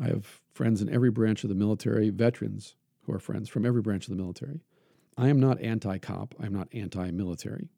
I 0.00 0.08
have 0.08 0.40
friends 0.52 0.82
in 0.82 0.88
every 0.88 1.10
branch 1.10 1.44
of 1.44 1.48
the 1.48 1.54
military, 1.54 2.10
veterans 2.10 2.74
who 3.02 3.12
are 3.12 3.20
friends 3.20 3.48
from 3.48 3.64
every 3.64 3.82
branch 3.82 4.06
of 4.06 4.10
the 4.10 4.20
military. 4.20 4.60
I 5.16 5.28
am 5.28 5.38
not 5.38 5.60
anti 5.60 5.98
cop, 5.98 6.34
I'm 6.40 6.52
not 6.52 6.68
anti 6.72 7.10
military. 7.10 7.68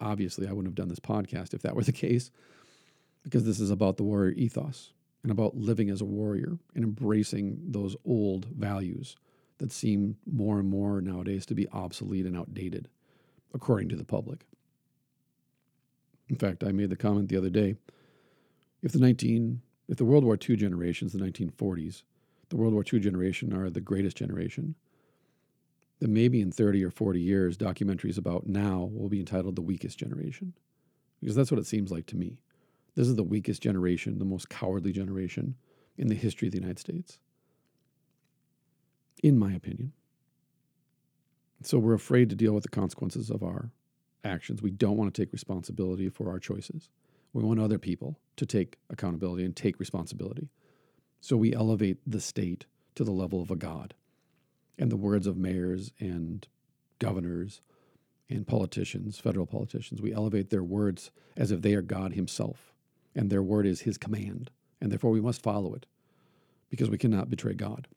Obviously, 0.00 0.46
I 0.46 0.52
wouldn't 0.52 0.68
have 0.68 0.74
done 0.74 0.88
this 0.88 1.00
podcast 1.00 1.54
if 1.54 1.62
that 1.62 1.74
were 1.74 1.82
the 1.82 1.92
case, 2.06 2.30
because 3.22 3.44
this 3.44 3.60
is 3.60 3.70
about 3.70 3.96
the 3.96 4.04
warrior 4.04 4.32
ethos 4.32 4.92
and 5.22 5.32
about 5.32 5.56
living 5.56 5.90
as 5.90 6.00
a 6.00 6.06
warrior 6.06 6.58
and 6.74 6.84
embracing 6.84 7.58
those 7.66 7.96
old 8.04 8.46
values 8.46 9.16
that 9.56 9.72
seem 9.72 10.16
more 10.30 10.60
and 10.60 10.68
more 10.68 11.00
nowadays 11.00 11.44
to 11.46 11.54
be 11.54 11.68
obsolete 11.70 12.26
and 12.26 12.36
outdated, 12.36 12.88
according 13.54 13.88
to 13.88 13.96
the 13.96 14.04
public. 14.04 14.44
In 16.28 16.36
fact, 16.36 16.62
I 16.62 16.72
made 16.72 16.90
the 16.90 16.96
comment 16.96 17.28
the 17.28 17.36
other 17.36 17.50
day 17.50 17.76
if 18.82 18.92
the 18.92 18.98
19 18.98 19.62
if 19.88 19.96
the 19.96 20.04
World 20.04 20.24
War 20.24 20.36
II 20.36 20.56
generations, 20.56 21.12
the 21.12 21.18
1940s, 21.18 22.02
the 22.50 22.56
World 22.56 22.74
War 22.74 22.84
II 22.90 23.00
generation 23.00 23.54
are 23.54 23.70
the 23.70 23.80
greatest 23.80 24.18
generation, 24.18 24.74
then 26.00 26.12
maybe 26.12 26.40
in 26.40 26.52
30 26.52 26.84
or 26.84 26.90
40 26.90 27.20
years, 27.20 27.56
documentaries 27.56 28.18
about 28.18 28.46
now 28.46 28.90
will 28.92 29.08
be 29.08 29.18
entitled 29.18 29.56
The 29.56 29.62
Weakest 29.62 29.98
Generation. 29.98 30.52
Because 31.20 31.34
that's 31.34 31.50
what 31.50 31.58
it 31.58 31.66
seems 31.66 31.90
like 31.90 32.06
to 32.06 32.16
me. 32.16 32.38
This 32.94 33.08
is 33.08 33.16
the 33.16 33.22
weakest 33.22 33.62
generation, 33.62 34.18
the 34.18 34.24
most 34.24 34.48
cowardly 34.48 34.92
generation 34.92 35.56
in 35.96 36.08
the 36.08 36.14
history 36.14 36.48
of 36.48 36.52
the 36.52 36.58
United 36.58 36.78
States, 36.78 37.18
in 39.22 39.38
my 39.38 39.52
opinion. 39.52 39.92
So 41.62 41.78
we're 41.78 41.94
afraid 41.94 42.30
to 42.30 42.36
deal 42.36 42.52
with 42.52 42.62
the 42.62 42.68
consequences 42.68 43.30
of 43.30 43.42
our 43.42 43.70
actions. 44.24 44.62
We 44.62 44.70
don't 44.70 44.96
want 44.96 45.12
to 45.14 45.22
take 45.22 45.32
responsibility 45.32 46.08
for 46.08 46.30
our 46.30 46.38
choices. 46.38 46.90
We 47.32 47.42
want 47.42 47.60
other 47.60 47.78
people 47.78 48.18
to 48.36 48.46
take 48.46 48.78
accountability 48.90 49.44
and 49.44 49.54
take 49.54 49.78
responsibility. 49.78 50.48
So 51.20 51.36
we 51.36 51.54
elevate 51.54 51.98
the 52.06 52.20
state 52.20 52.66
to 52.94 53.04
the 53.04 53.12
level 53.12 53.42
of 53.42 53.50
a 53.50 53.56
god. 53.56 53.94
And 54.78 54.90
the 54.90 54.96
words 54.96 55.26
of 55.26 55.36
mayors 55.36 55.92
and 55.98 56.46
governors 56.98 57.60
and 58.30 58.46
politicians, 58.46 59.18
federal 59.18 59.46
politicians, 59.46 60.00
we 60.00 60.12
elevate 60.12 60.50
their 60.50 60.62
words 60.62 61.10
as 61.36 61.50
if 61.50 61.62
they 61.62 61.74
are 61.74 61.82
God 61.82 62.14
Himself 62.14 62.72
and 63.18 63.30
their 63.30 63.42
word 63.42 63.66
is 63.66 63.80
his 63.80 63.98
command, 63.98 64.48
and 64.80 64.92
therefore 64.92 65.10
we 65.10 65.20
must 65.20 65.42
follow 65.42 65.74
it 65.74 65.86
because 66.70 66.88
we 66.88 66.98
cannot 66.98 67.28
betray 67.28 67.52
God. 67.52 67.88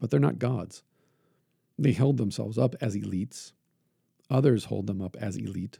But 0.00 0.10
they're 0.10 0.18
not 0.18 0.38
gods. 0.38 0.82
They 1.78 1.92
held 1.92 2.16
themselves 2.16 2.56
up 2.56 2.74
as 2.80 2.96
elites. 2.96 3.52
Others 4.30 4.66
hold 4.66 4.86
them 4.86 5.00
up 5.00 5.16
as 5.16 5.36
elite, 5.36 5.78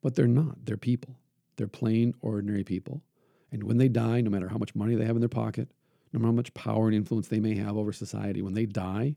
but 0.00 0.14
they're 0.14 0.26
not. 0.26 0.64
They're 0.64 0.76
people. 0.76 1.16
They're 1.56 1.68
plain, 1.68 2.14
ordinary 2.20 2.64
people. 2.64 3.02
And 3.50 3.64
when 3.64 3.76
they 3.76 3.88
die, 3.88 4.22
no 4.22 4.30
matter 4.30 4.48
how 4.48 4.56
much 4.56 4.74
money 4.74 4.94
they 4.94 5.04
have 5.04 5.16
in 5.16 5.20
their 5.20 5.28
pocket, 5.28 5.68
no 6.12 6.18
matter 6.18 6.28
how 6.28 6.36
much 6.36 6.54
power 6.54 6.86
and 6.86 6.94
influence 6.94 7.28
they 7.28 7.40
may 7.40 7.54
have 7.56 7.76
over 7.76 7.92
society, 7.92 8.40
when 8.40 8.54
they 8.54 8.66
die, 8.66 9.16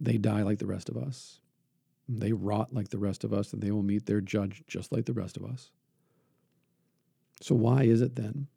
they 0.00 0.18
die 0.18 0.42
like 0.42 0.58
the 0.58 0.66
rest 0.66 0.88
of 0.88 0.96
us. 0.96 1.40
They 2.08 2.32
rot 2.32 2.72
like 2.72 2.90
the 2.90 2.98
rest 2.98 3.24
of 3.24 3.32
us, 3.32 3.52
and 3.52 3.62
they 3.62 3.70
will 3.70 3.82
meet 3.82 4.06
their 4.06 4.20
judge 4.20 4.62
just 4.66 4.92
like 4.92 5.06
the 5.06 5.12
rest 5.12 5.36
of 5.36 5.44
us. 5.44 5.70
So, 7.40 7.54
why 7.54 7.84
is 7.84 8.00
it 8.00 8.16
then 8.16 8.48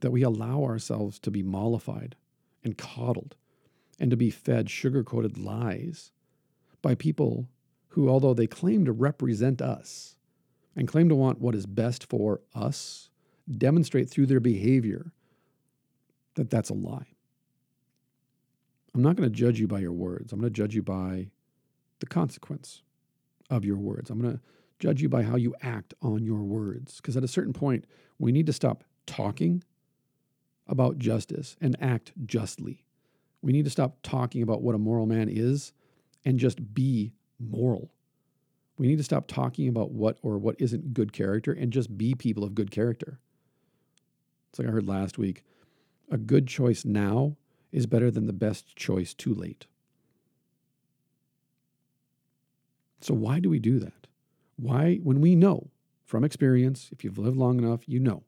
that 0.00 0.10
we 0.10 0.22
allow 0.22 0.64
ourselves 0.64 1.18
to 1.20 1.30
be 1.30 1.42
mollified 1.42 2.16
and 2.64 2.76
coddled 2.76 3.36
and 4.00 4.10
to 4.10 4.16
be 4.16 4.30
fed 4.30 4.68
sugar 4.68 5.04
coated 5.04 5.38
lies 5.38 6.12
by 6.80 6.94
people 6.94 7.48
who, 7.92 8.08
although 8.08 8.34
they 8.34 8.46
claim 8.46 8.84
to 8.86 8.92
represent 8.92 9.60
us 9.60 10.16
and 10.74 10.88
claim 10.88 11.08
to 11.10 11.14
want 11.14 11.40
what 11.40 11.54
is 11.54 11.66
best 11.66 12.08
for 12.08 12.40
us, 12.54 13.10
demonstrate 13.50 14.08
through 14.08 14.26
their 14.26 14.40
behavior 14.40 15.12
that 16.34 16.48
that's 16.48 16.70
a 16.70 16.74
lie? 16.74 17.06
I'm 18.94 19.02
not 19.02 19.16
going 19.16 19.28
to 19.28 19.34
judge 19.34 19.60
you 19.60 19.68
by 19.68 19.80
your 19.80 19.92
words. 19.92 20.32
I'm 20.32 20.40
going 20.40 20.52
to 20.52 20.56
judge 20.56 20.74
you 20.74 20.82
by 20.82 21.28
the 22.00 22.06
consequence 22.06 22.82
of 23.50 23.64
your 23.64 23.76
words. 23.76 24.08
I'm 24.08 24.20
going 24.20 24.34
to 24.34 24.40
judge 24.78 25.02
you 25.02 25.10
by 25.10 25.22
how 25.22 25.36
you 25.36 25.54
act 25.60 25.92
on 26.00 26.24
your 26.24 26.42
words. 26.42 26.96
Because 26.96 27.16
at 27.16 27.24
a 27.24 27.28
certain 27.28 27.52
point, 27.52 27.86
we 28.18 28.32
need 28.32 28.46
to 28.46 28.52
stop 28.54 28.84
talking 29.06 29.62
about 30.66 30.98
justice 30.98 31.56
and 31.60 31.76
act 31.78 32.12
justly. 32.24 32.86
We 33.42 33.52
need 33.52 33.64
to 33.64 33.70
stop 33.70 33.98
talking 34.02 34.42
about 34.42 34.62
what 34.62 34.74
a 34.74 34.78
moral 34.78 35.04
man 35.04 35.28
is 35.28 35.74
and 36.24 36.38
just 36.38 36.74
be 36.74 37.12
moral. 37.50 37.90
We 38.78 38.86
need 38.86 38.98
to 38.98 39.04
stop 39.04 39.26
talking 39.26 39.68
about 39.68 39.90
what 39.92 40.18
or 40.22 40.38
what 40.38 40.56
isn't 40.58 40.94
good 40.94 41.12
character 41.12 41.52
and 41.52 41.72
just 41.72 41.96
be 41.96 42.14
people 42.14 42.44
of 42.44 42.54
good 42.54 42.70
character. 42.70 43.20
It's 44.50 44.58
like 44.58 44.68
I 44.68 44.72
heard 44.72 44.88
last 44.88 45.18
week 45.18 45.44
a 46.10 46.18
good 46.18 46.46
choice 46.46 46.84
now 46.84 47.36
is 47.72 47.86
better 47.86 48.10
than 48.10 48.26
the 48.26 48.32
best 48.32 48.76
choice 48.76 49.14
too 49.14 49.34
late. 49.34 49.66
So, 53.00 53.14
why 53.14 53.40
do 53.40 53.48
we 53.48 53.58
do 53.58 53.78
that? 53.80 54.06
Why, 54.56 54.96
when 55.02 55.20
we 55.20 55.34
know 55.34 55.70
from 56.04 56.22
experience, 56.22 56.90
if 56.92 57.02
you've 57.02 57.18
lived 57.18 57.36
long 57.36 57.58
enough, 57.58 57.88
you 57.88 57.98
know. 57.98 58.22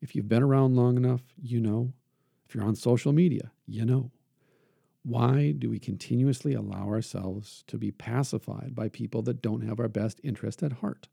If 0.00 0.14
you've 0.14 0.28
been 0.28 0.42
around 0.42 0.76
long 0.76 0.96
enough, 0.96 1.22
you 1.42 1.60
know. 1.60 1.92
If 2.46 2.54
you're 2.54 2.64
on 2.64 2.76
social 2.76 3.12
media, 3.12 3.50
you 3.66 3.84
know. 3.84 4.10
Why 5.04 5.52
do 5.52 5.70
we 5.70 5.78
continuously 5.78 6.54
allow 6.54 6.88
ourselves 6.88 7.62
to 7.66 7.76
be 7.78 7.90
pacified 7.90 8.74
by 8.74 8.88
people 8.88 9.22
that 9.22 9.42
don't 9.42 9.66
have 9.66 9.78
our 9.78 9.88
best 9.88 10.20
interest 10.24 10.62
at 10.62 10.74
heart? 10.74 11.08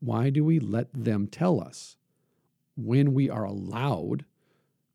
Why 0.00 0.30
do 0.30 0.44
we 0.44 0.58
let 0.58 0.88
them 0.92 1.26
tell 1.26 1.60
us 1.60 1.96
when 2.76 3.14
we 3.14 3.30
are 3.30 3.44
allowed 3.44 4.24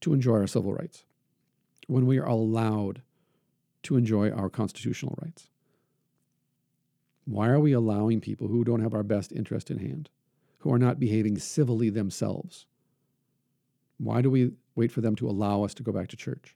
to 0.01 0.13
enjoy 0.13 0.39
our 0.39 0.47
civil 0.47 0.73
rights? 0.73 1.03
when 1.91 2.05
we 2.05 2.17
are 2.17 2.25
allowed 2.25 3.01
to 3.83 3.97
enjoy 3.97 4.31
our 4.31 4.49
constitutional 4.49 5.17
rights? 5.21 5.49
Why 7.25 7.49
are 7.49 7.59
we 7.59 7.73
allowing 7.73 8.21
people 8.21 8.47
who 8.47 8.63
don't 8.63 8.81
have 8.81 8.93
our 8.93 9.03
best 9.03 9.33
interest 9.33 9.69
in 9.69 9.79
hand, 9.79 10.09
who 10.59 10.71
are 10.71 10.79
not 10.79 10.99
behaving 10.99 11.37
civilly 11.37 11.89
themselves? 11.89 12.65
Why 13.97 14.21
do 14.21 14.29
we 14.29 14.53
wait 14.73 14.91
for 14.91 15.01
them 15.01 15.17
to 15.17 15.29
allow 15.29 15.63
us 15.63 15.73
to 15.75 15.83
go 15.83 15.91
back 15.91 16.07
to 16.09 16.17
church 16.17 16.55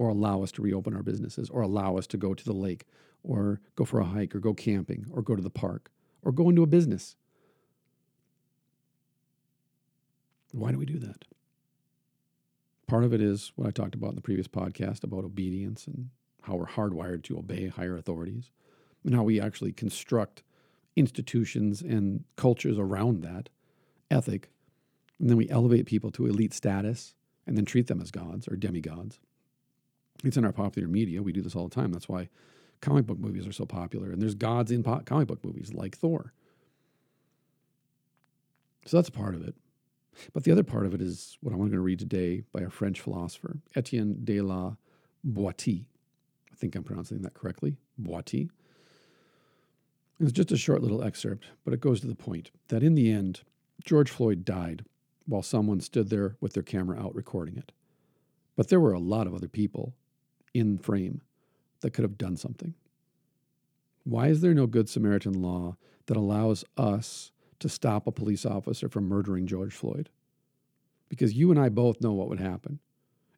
or 0.00 0.08
allow 0.08 0.42
us 0.42 0.50
to 0.50 0.62
reopen 0.62 0.96
our 0.96 1.02
businesses 1.02 1.50
or 1.50 1.60
allow 1.60 1.98
us 1.98 2.06
to 2.06 2.16
go 2.16 2.32
to 2.32 2.42
the 2.42 2.54
lake 2.54 2.86
or 3.22 3.60
go 3.76 3.84
for 3.84 4.00
a 4.00 4.04
hike 4.04 4.34
or 4.34 4.40
go 4.40 4.54
camping 4.54 5.04
or 5.12 5.20
go 5.20 5.36
to 5.36 5.42
the 5.42 5.50
park 5.50 5.90
or 6.22 6.32
go 6.32 6.48
into 6.48 6.62
a 6.62 6.66
business? 6.66 7.16
Why 10.52 10.72
do 10.72 10.78
we 10.78 10.86
do 10.86 10.98
that? 11.00 11.26
Part 12.86 13.04
of 13.04 13.12
it 13.12 13.20
is 13.20 13.52
what 13.56 13.68
I 13.68 13.72
talked 13.72 13.94
about 13.94 14.08
in 14.08 14.14
the 14.14 14.22
previous 14.22 14.48
podcast 14.48 15.04
about 15.04 15.22
obedience 15.22 15.86
and 15.86 16.08
how 16.44 16.54
we're 16.56 16.64
hardwired 16.64 17.22
to 17.24 17.38
obey 17.38 17.68
higher 17.68 17.98
authorities 17.98 18.50
and 19.04 19.14
how 19.14 19.22
we 19.22 19.38
actually 19.38 19.72
construct 19.72 20.42
institutions 20.96 21.82
and 21.82 22.24
cultures 22.36 22.78
around 22.78 23.20
that 23.20 23.50
ethic. 24.10 24.48
And 25.18 25.28
then 25.28 25.36
we 25.36 25.50
elevate 25.50 25.84
people 25.84 26.10
to 26.12 26.24
elite 26.24 26.54
status 26.54 27.14
and 27.46 27.54
then 27.54 27.66
treat 27.66 27.86
them 27.88 28.00
as 28.00 28.10
gods 28.10 28.48
or 28.48 28.56
demigods. 28.56 29.20
It's 30.24 30.36
in 30.36 30.44
our 30.44 30.52
popular 30.52 30.88
media. 30.88 31.22
We 31.22 31.32
do 31.32 31.42
this 31.42 31.56
all 31.56 31.68
the 31.68 31.74
time. 31.74 31.92
That's 31.92 32.08
why 32.08 32.28
comic 32.80 33.06
book 33.06 33.18
movies 33.18 33.46
are 33.46 33.52
so 33.52 33.66
popular. 33.66 34.10
And 34.10 34.20
there's 34.20 34.34
gods 34.34 34.70
in 34.70 34.82
po- 34.82 35.02
comic 35.04 35.28
book 35.28 35.44
movies 35.44 35.72
like 35.72 35.96
Thor. 35.96 36.32
So 38.86 38.96
that's 38.96 39.10
part 39.10 39.34
of 39.34 39.46
it. 39.46 39.54
But 40.32 40.44
the 40.44 40.52
other 40.52 40.64
part 40.64 40.86
of 40.86 40.94
it 40.94 41.00
is 41.00 41.38
what 41.40 41.52
I'm 41.52 41.58
going 41.58 41.70
to 41.72 41.80
read 41.80 41.98
today 41.98 42.42
by 42.52 42.60
a 42.60 42.70
French 42.70 43.00
philosopher, 43.00 43.58
Etienne 43.74 44.18
de 44.24 44.40
la 44.40 44.74
Boétie. 45.26 45.84
I 46.52 46.56
think 46.56 46.74
I'm 46.74 46.82
pronouncing 46.82 47.22
that 47.22 47.34
correctly. 47.34 47.76
Boétie. 48.00 48.50
It's 50.18 50.32
just 50.32 50.52
a 50.52 50.56
short 50.56 50.82
little 50.82 51.02
excerpt, 51.02 51.46
but 51.64 51.72
it 51.72 51.80
goes 51.80 52.00
to 52.00 52.06
the 52.06 52.14
point 52.14 52.50
that 52.68 52.82
in 52.82 52.94
the 52.94 53.10
end, 53.10 53.40
George 53.82 54.10
Floyd 54.10 54.44
died 54.44 54.84
while 55.26 55.42
someone 55.42 55.80
stood 55.80 56.10
there 56.10 56.36
with 56.40 56.52
their 56.52 56.62
camera 56.62 57.00
out 57.00 57.14
recording 57.14 57.56
it. 57.56 57.72
But 58.56 58.68
there 58.68 58.80
were 58.80 58.92
a 58.92 58.98
lot 58.98 59.26
of 59.26 59.34
other 59.34 59.48
people 59.48 59.94
in 60.54 60.78
frame 60.78 61.20
that 61.80 61.92
could 61.92 62.02
have 62.02 62.18
done 62.18 62.36
something. 62.36 62.74
Why 64.04 64.28
is 64.28 64.40
there 64.40 64.54
no 64.54 64.66
Good 64.66 64.88
Samaritan 64.88 65.40
law 65.40 65.76
that 66.06 66.16
allows 66.16 66.64
us 66.76 67.30
to 67.60 67.68
stop 67.68 68.06
a 68.06 68.12
police 68.12 68.44
officer 68.44 68.88
from 68.88 69.08
murdering 69.08 69.46
George 69.46 69.74
Floyd. 69.74 70.08
Because 71.08 71.34
you 71.34 71.50
and 71.50 71.60
I 71.60 71.68
both 71.68 72.00
know 72.00 72.12
what 72.12 72.28
would 72.28 72.40
happen. 72.40 72.80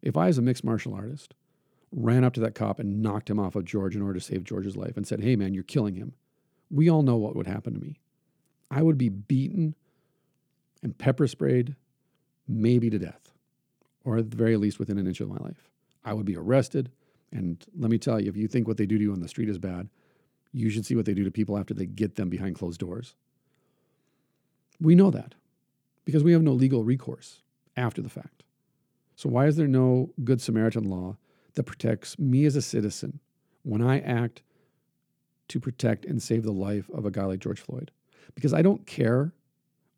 If 0.00 0.16
I, 0.16 0.28
as 0.28 0.38
a 0.38 0.42
mixed 0.42 0.64
martial 0.64 0.94
artist, 0.94 1.34
ran 1.90 2.24
up 2.24 2.32
to 2.34 2.40
that 2.40 2.54
cop 2.54 2.78
and 2.78 3.02
knocked 3.02 3.28
him 3.28 3.38
off 3.38 3.56
of 3.56 3.64
George 3.64 3.94
in 3.94 4.02
order 4.02 4.18
to 4.18 4.24
save 4.24 4.44
George's 4.44 4.76
life 4.76 4.96
and 4.96 5.06
said, 5.06 5.20
Hey, 5.20 5.36
man, 5.36 5.54
you're 5.54 5.62
killing 5.62 5.96
him, 5.96 6.14
we 6.70 6.88
all 6.88 7.02
know 7.02 7.16
what 7.16 7.36
would 7.36 7.46
happen 7.46 7.74
to 7.74 7.80
me. 7.80 7.98
I 8.70 8.82
would 8.82 8.96
be 8.96 9.10
beaten 9.10 9.74
and 10.82 10.96
pepper 10.96 11.26
sprayed, 11.26 11.76
maybe 12.48 12.88
to 12.90 12.98
death, 12.98 13.32
or 14.04 14.16
at 14.16 14.30
the 14.30 14.36
very 14.36 14.56
least 14.56 14.78
within 14.78 14.98
an 14.98 15.06
inch 15.06 15.20
of 15.20 15.28
my 15.28 15.36
life. 15.36 15.68
I 16.04 16.14
would 16.14 16.26
be 16.26 16.36
arrested. 16.36 16.90
And 17.32 17.64
let 17.76 17.90
me 17.90 17.98
tell 17.98 18.20
you, 18.20 18.28
if 18.28 18.36
you 18.36 18.46
think 18.46 18.68
what 18.68 18.76
they 18.76 18.86
do 18.86 18.98
to 18.98 19.04
you 19.04 19.12
on 19.12 19.20
the 19.20 19.28
street 19.28 19.48
is 19.48 19.58
bad, 19.58 19.88
you 20.52 20.68
should 20.68 20.84
see 20.84 20.94
what 20.94 21.06
they 21.06 21.14
do 21.14 21.24
to 21.24 21.30
people 21.30 21.58
after 21.58 21.72
they 21.72 21.86
get 21.86 22.16
them 22.16 22.28
behind 22.28 22.56
closed 22.56 22.78
doors. 22.78 23.14
We 24.80 24.94
know 24.94 25.10
that 25.10 25.34
because 26.04 26.22
we 26.22 26.32
have 26.32 26.42
no 26.42 26.52
legal 26.52 26.84
recourse 26.84 27.40
after 27.76 28.02
the 28.02 28.10
fact. 28.10 28.42
So, 29.16 29.28
why 29.28 29.46
is 29.46 29.56
there 29.56 29.68
no 29.68 30.10
Good 30.24 30.40
Samaritan 30.40 30.84
law 30.84 31.16
that 31.54 31.64
protects 31.64 32.18
me 32.18 32.44
as 32.44 32.56
a 32.56 32.62
citizen 32.62 33.20
when 33.62 33.82
I 33.82 34.00
act 34.00 34.42
to 35.48 35.60
protect 35.60 36.04
and 36.04 36.22
save 36.22 36.42
the 36.42 36.52
life 36.52 36.90
of 36.90 37.04
a 37.04 37.10
guy 37.10 37.24
like 37.24 37.40
George 37.40 37.60
Floyd? 37.60 37.90
Because 38.34 38.52
I 38.52 38.62
don't 38.62 38.86
care 38.86 39.32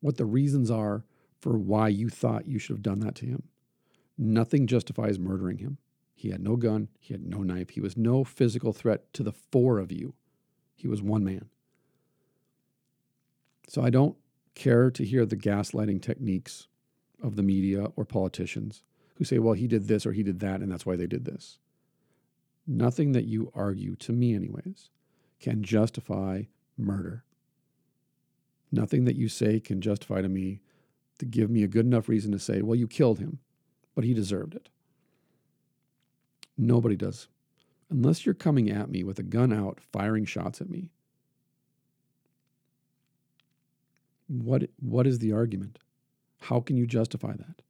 what 0.01 0.17
the 0.17 0.25
reasons 0.25 0.71
are 0.71 1.05
for 1.41 1.57
why 1.57 1.89
you 1.89 2.09
thought 2.09 2.47
you 2.47 2.59
should 2.59 2.75
have 2.75 2.83
done 2.83 3.01
that 3.01 3.15
to 3.17 3.27
him. 3.27 3.43
Nothing 4.17 4.67
justifies 4.67 5.19
murdering 5.19 5.59
him. 5.59 5.79
He 6.15 6.31
had 6.31 6.43
no 6.43 6.57
gun, 6.57 6.89
he 6.99 7.13
had 7.13 7.27
no 7.27 7.43
knife, 7.43 7.71
he 7.71 7.81
was 7.81 7.97
no 7.97 8.25
physical 8.25 8.73
threat 8.73 9.13
to 9.15 9.23
the 9.23 9.33
four 9.33 9.79
of 9.79 9.93
you. 9.93 10.15
He 10.75 10.89
was 10.89 11.03
one 11.03 11.25
man. 11.25 11.51
So 13.69 13.83
I 13.83 13.91
don't 13.91 14.17
care 14.55 14.91
to 14.91 15.05
hear 15.05 15.27
the 15.27 15.37
gaslighting 15.37 16.03
techniques 16.03 16.69
of 17.23 17.37
the 17.37 17.43
media 17.43 17.89
or 17.97 18.05
politicians 18.05 18.83
who 19.17 19.25
say, 19.25 19.39
well, 19.39 19.55
he 19.55 19.67
did 19.67 19.89
this 19.89 20.07
or 20.07 20.13
he 20.13 20.23
did 20.23 20.41
that, 20.41 20.61
and 20.61 20.71
that's 20.71 20.87
why 20.87 20.97
they 20.97 21.07
did 21.07 21.25
this. 21.25 21.59
Nothing 22.67 23.13
that 23.13 23.25
you 23.25 23.53
argue, 23.55 23.95
to 23.97 24.13
me, 24.13 24.35
anyways, 24.35 24.91
can 25.41 25.63
justify 25.63 26.45
murder. 26.77 27.25
Nothing 28.73 29.05
that 29.05 29.17
you 29.17 29.29
say 29.29 29.61
can 29.61 29.81
justify 29.81 30.23
to 30.23 30.29
me 30.29 30.61
to 31.19 31.27
give 31.27 31.51
me 31.51 31.63
a 31.63 31.69
good 31.69 31.87
enough 31.87 32.09
reason 32.09 32.33
to 32.33 32.39
say, 32.39 32.63
well, 32.63 32.75
you 32.75 32.89
killed 32.89 33.19
him, 33.19 33.39
but 33.95 34.05
he 34.05 34.15
deserved 34.15 34.55
it. 34.55 34.69
Nobody 36.57 36.97
does. 36.97 37.29
Unless 37.91 38.25
you're 38.25 38.35
coming 38.35 38.71
at 38.71 38.91
me 38.91 39.05
with 39.05 39.19
a 39.19 39.23
gun 39.23 39.53
out, 39.53 39.81
firing 39.93 40.25
shots 40.25 40.61
at 40.61 40.69
me, 40.69 40.91
What, 44.27 44.71
what 44.81 45.07
is 45.07 45.19
the 45.19 45.33
argument? 45.33 45.79
How 46.41 46.59
can 46.61 46.77
you 46.79 46.87
justify 46.87 47.35
that? 47.37 47.61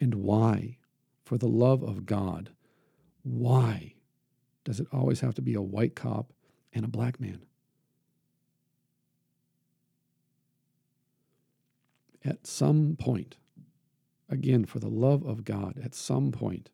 And 0.00 0.16
why, 0.16 0.78
for 1.24 1.38
the 1.38 1.48
love 1.48 1.82
of 1.82 2.06
God, 2.06 2.50
why 3.22 3.94
does 4.64 4.80
it 4.80 4.88
always 4.92 5.20
have 5.20 5.34
to 5.36 5.42
be 5.42 5.54
a 5.54 5.62
white 5.62 5.94
cop 5.94 6.32
and 6.72 6.84
a 6.84 6.88
black 6.88 7.20
man? 7.20 7.46
at 12.24 12.46
some 12.46 12.96
point, 12.98 13.36
again, 14.28 14.64
for 14.64 14.78
the 14.78 14.88
love 14.88 15.24
of 15.24 15.44
God, 15.44 15.78
at 15.82 15.94
some 15.94 16.32
point, 16.32 16.70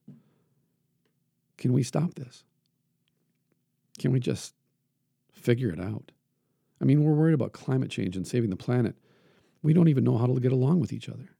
can 1.58 1.72
we 1.72 1.82
stop 1.82 2.14
this? 2.14 2.44
Can 3.98 4.12
we 4.12 4.20
just 4.20 4.54
figure 5.32 5.70
it 5.70 5.80
out? 5.80 6.12
I 6.80 6.84
mean, 6.84 7.02
we're 7.02 7.12
worried 7.12 7.34
about 7.34 7.52
climate 7.52 7.90
change 7.90 8.16
and 8.16 8.26
saving 8.26 8.50
the 8.50 8.56
planet. 8.56 8.94
We 9.62 9.72
don't 9.72 9.88
even 9.88 10.04
know 10.04 10.16
how 10.16 10.26
to 10.26 10.40
get 10.40 10.52
along 10.52 10.80
with 10.80 10.92
each 10.92 11.08
other. 11.08 11.30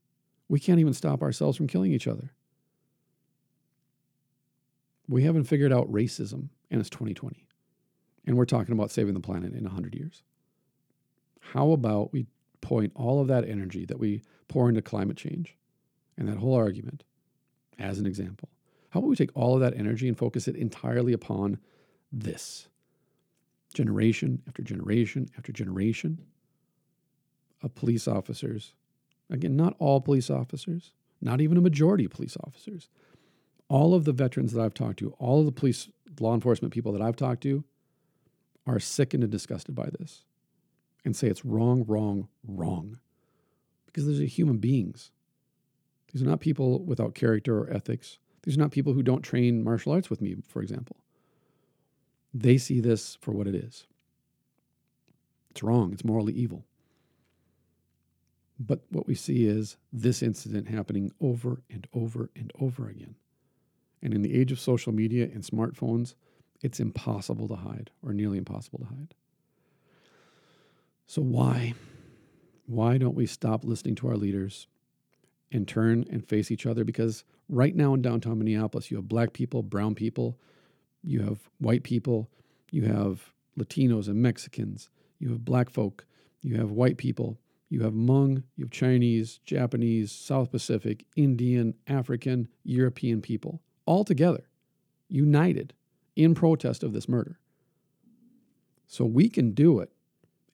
We 0.49 0.59
can't 0.59 0.81
even 0.81 0.93
stop 0.93 1.23
ourselves 1.23 1.57
from 1.57 1.69
killing 1.69 1.93
each 1.93 2.09
other. 2.09 2.33
We 5.09 5.23
haven't 5.23 5.45
figured 5.45 5.73
out 5.73 5.91
racism, 5.91 6.49
and 6.71 6.81
it's 6.81 6.91
2020. 6.91 7.47
And 8.27 8.37
we're 8.37 8.45
talking 8.45 8.73
about 8.73 8.91
saving 8.91 9.15
the 9.15 9.21
planet 9.21 9.55
in 9.55 9.63
100 9.63 9.95
years. 9.95 10.23
How 11.41 11.71
about 11.71 12.13
we 12.13 12.27
point 12.61 12.93
all 12.95 13.21
of 13.21 13.29
that 13.29 13.49
energy 13.49 13.87
that 13.87 13.99
we 13.99 14.23
pour 14.49 14.69
into 14.69 14.83
climate 14.83 15.17
change 15.17 15.57
and 16.19 16.29
that 16.29 16.39
whole 16.39 16.55
argument 16.55 17.05
as 17.79 17.99
an 17.99 18.07
example? 18.07 18.51
How 18.91 19.01
about 19.01 19.09
we 19.09 19.17
take 19.17 19.37
all 19.37 19.55
of 19.55 19.61
that 19.61 19.77
energy 19.77 20.09
and 20.09 20.17
focus 20.17 20.49
it 20.49 20.57
entirely 20.57 21.13
upon 21.13 21.59
this 22.11 22.69
generation 23.75 24.43
after 24.49 24.63
generation 24.63 25.29
after 25.37 25.53
generation 25.53 26.19
of 27.63 27.75
police 27.75 28.09
officers? 28.09 28.75
Again, 29.31 29.57
not 29.57 29.77
all 29.79 30.01
police 30.01 30.31
officers, 30.31 30.93
not 31.21 31.41
even 31.41 31.59
a 31.59 31.63
majority 31.63 32.07
of 32.07 32.13
police 32.13 32.37
officers. 32.45 32.89
All 33.69 33.93
of 33.93 34.05
the 34.05 34.13
veterans 34.13 34.53
that 34.53 34.63
I've 34.63 34.73
talked 34.73 34.99
to, 35.01 35.11
all 35.19 35.41
of 35.41 35.47
the 35.47 35.53
police 35.53 35.89
law 36.19 36.35
enforcement 36.35 36.73
people 36.73 36.93
that 36.93 37.03
I've 37.03 37.17
talked 37.17 37.43
to 37.43 37.65
are 38.67 38.81
sickened 38.81 39.23
and 39.23 39.33
disgusted 39.33 39.75
by 39.75 39.89
this 39.99 40.25
and 41.05 41.15
say 41.15 41.29
it's 41.29 41.45
wrong, 41.45 41.85
wrong, 41.87 42.29
wrong. 42.47 42.99
Because 43.87 44.07
these 44.07 44.21
are 44.21 44.25
human 44.25 44.59
beings. 44.59 45.11
These 46.13 46.23
are 46.23 46.27
not 46.27 46.41
people 46.41 46.85
without 46.85 47.15
character 47.15 47.59
or 47.59 47.71
ethics. 47.71 48.19
These 48.43 48.57
are 48.57 48.61
not 48.61 48.71
people 48.71 48.93
who 48.93 49.03
don't 49.03 49.23
train 49.23 49.65
martial 49.65 49.93
arts 49.93 50.11
with 50.11 50.21
me, 50.21 50.37
for 50.47 50.63
example. 50.63 50.97
They 52.33 52.59
see 52.59 52.81
this 52.81 53.17
for 53.21 53.33
what 53.33 53.47
it 53.47 53.55
is. 53.55 53.87
It's 55.51 55.63
wrong, 55.63 55.93
it's 55.93 56.05
morally 56.05 56.33
evil. 56.35 56.65
But 58.61 58.81
what 58.91 59.07
we 59.07 59.15
see 59.15 59.47
is 59.47 59.77
this 59.93 60.23
incident 60.23 60.69
happening 60.69 61.13
over 61.21 61.63
and 61.71 61.87
over 61.93 62.31
and 62.35 62.53
over 62.61 62.89
again. 62.89 63.15
And 64.03 64.15
in 64.15 64.23
the 64.23 64.35
age 64.35 64.53
of 64.53 64.61
social 64.61 64.93
media 64.93 65.25
and 65.25 65.43
smartphones, 65.43 66.15
it's 66.61 66.81
impossible 66.81 67.49
to 67.49 67.57
hide, 67.57 67.91
or 68.03 68.13
nearly 68.13 68.39
impossible 68.39 68.81
to 68.81 68.87
hide. 68.87 69.15
So, 71.07 71.23
why? 71.23 71.75
Why 72.67 72.99
don't 72.99 73.15
we 73.15 73.27
stop 73.27 73.65
listening 73.65 73.95
to 73.97 74.09
our 74.09 74.17
leaders 74.17 74.67
and 75.53 75.67
turn 75.67 76.05
and 76.11 76.27
face 76.27 76.51
each 76.51 76.67
other? 76.67 76.85
Because 76.85 77.25
right 77.49 77.75
now 77.75 77.95
in 77.95 78.03
downtown 78.03 78.39
Minneapolis, 78.39 78.91
you 78.91 78.97
have 78.97 79.09
black 79.09 79.33
people, 79.33 79.63
brown 79.63 79.95
people, 79.95 80.39
you 81.03 81.23
have 81.23 81.49
white 81.59 81.83
people, 81.83 82.29
you 82.71 82.85
have 82.85 83.33
Latinos 83.59 84.09
and 84.09 84.21
Mexicans, 84.23 84.91
you 85.19 85.31
have 85.31 85.45
black 85.45 85.71
folk, 85.71 86.05
you 86.43 86.57
have 86.57 86.71
white 86.71 86.97
people, 86.97 87.39
you 87.71 87.83
have 87.83 87.93
Hmong, 87.93 88.43
you 88.57 88.65
have 88.65 88.71
Chinese, 88.71 89.41
Japanese, 89.45 90.13
South 90.13 90.51
Pacific, 90.51 91.05
Indian, 91.17 91.75
African, 91.87 92.49
European 92.65 93.21
people, 93.21 93.61
all 93.87 94.05
together, 94.05 94.49
united 95.09 95.75
in 96.17 96.35
protest 96.35 96.83
of 96.83 96.93
this 96.93 97.09
murder. 97.09 97.39
So 98.87 99.05
we 99.05 99.29
can 99.29 99.53
do 99.53 99.81
it 99.81 99.91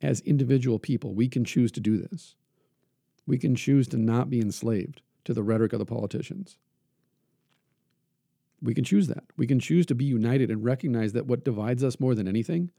as 0.03 0.21
individual 0.21 0.79
people. 0.79 1.15
We 1.15 1.29
can 1.29 1.45
choose 1.45 1.71
to 1.73 1.81
do 1.81 1.97
this. 1.97 2.35
We 3.27 3.39
can 3.39 3.55
choose 3.55 3.89
to 3.89 3.97
not 3.97 4.31
be 4.31 4.41
enslaved 4.41 5.01
to 5.25 5.35
the 5.35 5.43
rhetoric 5.43 5.73
of 5.73 5.79
the 5.79 5.87
politicians. 5.87 6.59
We 8.63 8.75
can 8.75 8.85
choose 8.85 9.09
that. 9.09 9.25
We 9.37 9.47
can 9.47 9.61
choose 9.61 9.87
to 9.87 9.95
be 9.95 10.05
united 10.05 10.51
and 10.51 10.65
recognize 10.65 11.13
that 11.13 11.27
what 11.27 11.45
divides 11.45 11.85
us 11.85 12.01
more 12.01 12.15
than 12.15 12.29
anything 12.29 12.71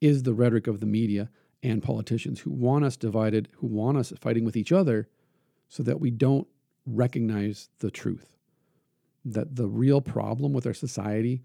is 0.00 0.22
the 0.22 0.34
rhetoric 0.34 0.66
of 0.66 0.80
the 0.80 0.86
media 0.86 1.30
and 1.62 1.82
politicians 1.82 2.40
who 2.40 2.50
want 2.50 2.84
us 2.84 2.96
divided, 2.96 3.48
who 3.56 3.66
want 3.66 3.98
us 3.98 4.12
fighting 4.20 4.44
with 4.44 4.56
each 4.56 4.72
other 4.72 5.08
so 5.68 5.82
that 5.82 6.00
we 6.00 6.10
don't 6.10 6.46
recognize 6.86 7.68
the 7.80 7.90
truth. 7.90 8.36
That 9.24 9.56
the 9.56 9.66
real 9.66 10.00
problem 10.00 10.52
with 10.52 10.66
our 10.66 10.74
society 10.74 11.42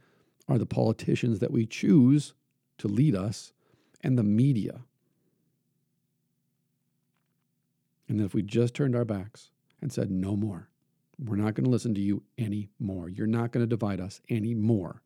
are 0.48 0.58
the 0.58 0.66
politicians 0.66 1.40
that 1.40 1.52
we 1.52 1.66
choose 1.66 2.34
to 2.78 2.88
lead 2.88 3.16
us 3.16 3.54
and 4.02 4.18
the 4.18 4.24
media. 4.24 4.82
And 8.12 8.20
if 8.20 8.34
we 8.34 8.42
just 8.44 8.74
turned 8.74 8.94
our 8.94 9.06
backs 9.06 9.52
and 9.82 9.90
said, 9.90 10.12
no 10.12 10.36
more, 10.36 10.68
we're 11.18 11.38
not 11.38 11.54
going 11.54 11.64
to 11.64 11.70
listen 11.70 11.94
to 11.94 12.02
you 12.02 12.24
anymore. 12.38 13.08
You're 13.08 13.26
not 13.26 13.54
going 13.54 13.64
to 13.64 13.70
divide 13.70 14.02
us 14.02 14.20
anymore. 14.30 15.02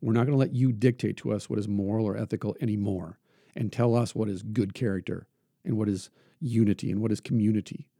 We're 0.00 0.14
not 0.14 0.24
going 0.24 0.32
to 0.32 0.38
let 0.38 0.54
you 0.54 0.72
dictate 0.72 1.18
to 1.18 1.34
us 1.34 1.50
what 1.50 1.58
is 1.58 1.68
moral 1.68 2.06
or 2.06 2.16
ethical 2.16 2.56
anymore 2.62 3.18
and 3.54 3.70
tell 3.70 3.94
us 3.94 4.14
what 4.14 4.30
is 4.30 4.42
good 4.42 4.72
character 4.72 5.26
and 5.66 5.76
what 5.76 5.86
is 5.86 6.08
unity 6.40 6.90
and 6.90 7.02
what 7.02 7.12
is 7.12 7.20
community. 7.20 7.90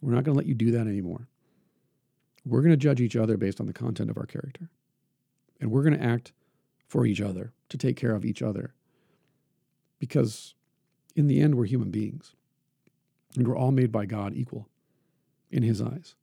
We're 0.00 0.14
not 0.14 0.24
going 0.24 0.34
to 0.34 0.38
let 0.38 0.48
you 0.48 0.54
do 0.54 0.72
that 0.72 0.88
anymore. 0.88 1.28
We're 2.44 2.62
going 2.62 2.70
to 2.70 2.76
judge 2.76 3.00
each 3.00 3.14
other 3.14 3.36
based 3.36 3.60
on 3.60 3.66
the 3.68 3.72
content 3.72 4.10
of 4.10 4.18
our 4.18 4.26
character. 4.26 4.68
And 5.60 5.70
we're 5.70 5.84
going 5.84 5.96
to 5.96 6.04
act 6.04 6.32
for 6.88 7.06
each 7.06 7.20
other, 7.20 7.52
to 7.68 7.78
take 7.78 7.96
care 7.96 8.16
of 8.16 8.24
each 8.24 8.42
other. 8.42 8.74
Because 10.00 10.54
in 11.14 11.28
the 11.28 11.40
end, 11.40 11.54
we're 11.54 11.66
human 11.66 11.92
beings. 11.92 12.32
And 13.36 13.46
we're 13.46 13.56
all 13.56 13.72
made 13.72 13.92
by 13.92 14.06
God 14.06 14.34
equal 14.34 14.68
in 15.50 15.62
His 15.62 15.80
eyes. 15.82 16.14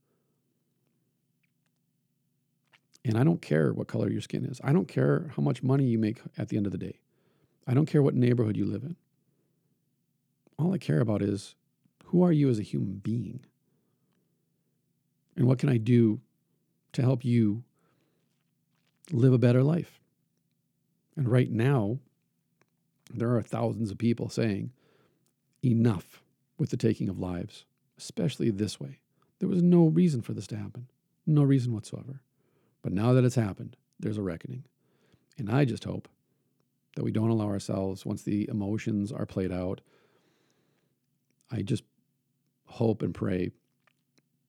And 3.06 3.17
I 3.17 3.23
don't 3.23 3.41
care 3.41 3.73
what 3.73 3.88
color 3.88 4.10
your 4.10 4.21
skin 4.21 4.45
is. 4.45 4.62
I 4.63 4.71
don't 4.71 4.88
care 4.88 5.32
how 5.36 5.43
much 5.43 5.62
money 5.62 5.84
you 5.84 5.99
make 5.99 6.21
at 6.38 6.49
the 6.49 6.58
end 6.58 6.65
of 6.65 6.71
the 6.71 6.78
day. 6.78 6.99
I 7.67 7.73
don't 7.73 7.86
care 7.86 8.02
what 8.02 8.15
neighborhood 8.15 8.58
you 8.58 8.65
live 8.65 8.84
in. 8.84 8.95
All 10.58 10.73
I 10.73 10.78
care 10.78 11.02
about 11.02 11.21
is 11.21 11.56
who 12.06 12.23
are 12.23 12.32
you 12.32 12.49
as 12.49 12.60
a 12.60 12.63
human 12.63 13.02
being? 13.04 13.41
And 15.36 15.45
what 15.47 15.60
can 15.60 15.69
I 15.69 15.78
do 15.78 16.21
to 16.93 17.02
help 17.02 17.26
you 17.26 17.63
live 19.12 19.34
a 19.34 19.38
better 19.38 19.63
life. 19.63 19.99
And 21.15 21.30
right 21.30 21.52
now, 21.52 21.99
there 23.13 23.36
are 23.36 23.41
thousands 23.41 23.91
of 23.91 23.97
people 23.97 24.30
saying, 24.30 24.71
enough 25.63 26.23
with 26.58 26.70
the 26.70 26.78
taking 26.78 27.10
of 27.10 27.20
lives, 27.20 27.66
especially 27.98 28.50
this 28.50 28.80
way. 28.80 29.00
There 29.39 29.50
was 29.50 29.62
no 29.62 29.88
reason 29.88 30.22
for 30.22 30.34
this 30.34 30.48
to 30.48 30.58
happen, 30.58 30.88
no 31.26 31.44
reason 31.44 31.74
whatsoever. 31.74 32.22
But 32.82 32.94
now 32.94 33.13
that 33.13 33.24
it's 33.24 33.36
happened, 33.36 33.76
there's 34.00 34.18
a 34.18 34.24
reckoning. 34.24 34.66
And 35.38 35.50
I 35.50 35.66
just 35.66 35.84
hope 35.84 36.08
that 36.96 37.04
we 37.04 37.12
don't 37.12 37.30
allow 37.30 37.48
ourselves, 37.48 38.06
once 38.06 38.22
the 38.22 38.48
emotions 38.50 39.12
are 39.12 39.26
played 39.26 39.52
out, 39.52 39.82
I 41.52 41.62
just 41.62 41.84
hope 42.66 43.02
and 43.02 43.13
pray 43.13 43.52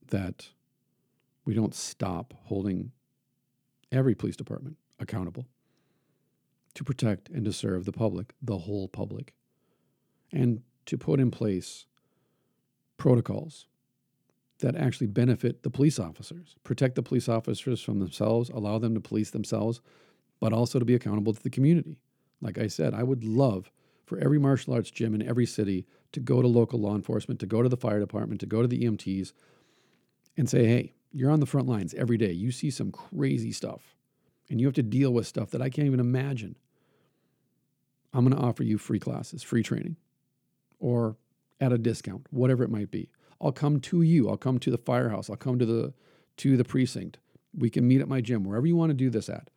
that 0.09 0.49
we 1.45 1.55
don't 1.55 1.75
stop 1.75 2.35
holding 2.45 2.93
every 3.93 4.14
police 4.14 4.37
department 4.37 4.77
accountable 4.99 5.47
to 6.75 6.85
protect 6.85 7.29
and 7.29 7.45
to 7.45 7.53
serve 7.53 7.85
the 7.85 7.93
public, 7.93 8.35
the 8.43 8.59
whole 8.59 8.88
public, 8.88 9.35
and 10.33 10.62
to 10.87 10.99
put 10.99 11.21
in 11.21 11.31
place 11.31 11.87
protocols 13.05 13.67
that 14.61 14.75
actually 14.75 15.07
benefit 15.07 15.62
the 15.62 15.69
police 15.69 15.99
officers, 15.99 16.57
protect 16.64 16.95
the 16.95 17.03
police 17.03 17.29
officers 17.29 17.83
from 17.83 17.99
themselves, 17.99 18.49
allow 18.49 18.79
them 18.79 18.95
to 18.95 19.01
police 19.01 19.29
themselves, 19.29 19.83
but 20.40 20.55
also 20.55 20.79
to 20.79 20.87
be 20.87 20.95
accountable 20.95 21.35
to 21.35 21.43
the 21.43 21.51
community. 21.51 21.99
Like 22.40 22.57
I 22.57 22.67
said, 22.67 22.95
I 22.95 23.03
would 23.03 23.23
love 23.23 23.71
for 24.07 24.17
every 24.17 24.38
martial 24.38 24.73
arts 24.73 24.90
gym 24.90 25.14
in 25.14 25.21
every 25.21 25.45
city 25.45 25.85
to 26.12 26.21
go 26.21 26.40
to 26.40 26.49
local 26.49 26.81
law 26.81 26.95
enforcement, 26.95 27.40
to 27.40 27.47
go 27.47 27.62
to 27.62 27.69
the 27.69 27.77
fire 27.77 28.01
department, 28.01 28.40
to 28.40 28.47
go 28.47 28.62
to 28.62 28.69
the 28.69 28.85
EMTs 28.85 29.35
and 30.38 30.49
say, 30.49 30.64
hey, 30.64 30.95
you're 31.12 31.31
on 31.31 31.40
the 31.40 31.47
front 31.47 31.69
lines 31.69 31.93
every 31.93 32.17
day. 32.17 32.33
You 32.33 32.51
see 32.53 32.71
some 32.71 32.90
crazy 32.90 33.53
stuff 33.53 33.97
and 34.49 34.59
you 34.59 34.67
have 34.67 34.77
to 34.77 34.83
deal 34.83 35.12
with 35.12 35.27
stuff 35.27 35.51
that 35.51 35.61
I 35.61 35.69
can't 35.69 35.87
even 35.87 36.01
imagine. 36.01 36.57
I'm 38.14 38.27
going 38.27 38.35
to 38.35 38.43
offer 38.43 38.62
you 38.62 38.79
free 38.79 38.99
classes, 38.99 39.43
free 39.43 39.62
training, 39.62 39.97
or 40.79 41.19
at 41.64 41.72
a 41.72 41.79
discount, 41.79 42.27
whatever 42.31 42.62
it 42.62 42.70
might 42.70 42.90
be. 42.90 43.11
I'll 43.40 43.53
come 43.53 43.81
to 43.81 44.03
you. 44.03 44.29
I'll 44.29 44.37
come 44.37 44.59
to 44.61 44.70
the 44.70 44.79
firehouse. 44.79 45.29
I'll 45.29 45.37
come 45.37 45.59
to 45.59 45.66
the 45.66 45.92
to 46.38 46.57
the 46.57 46.64
precinct. 46.64 47.18
We 47.57 47.70
can 47.70 47.87
meet 47.87 48.00
at 48.00 48.09
my 48.09 48.20
gym, 48.20 48.44
wherever 48.44 48.66
you 48.66 48.77
want 48.77 48.90
to 48.90 48.94
do 48.94 49.11
this 49.11 49.29
at. 49.29 49.50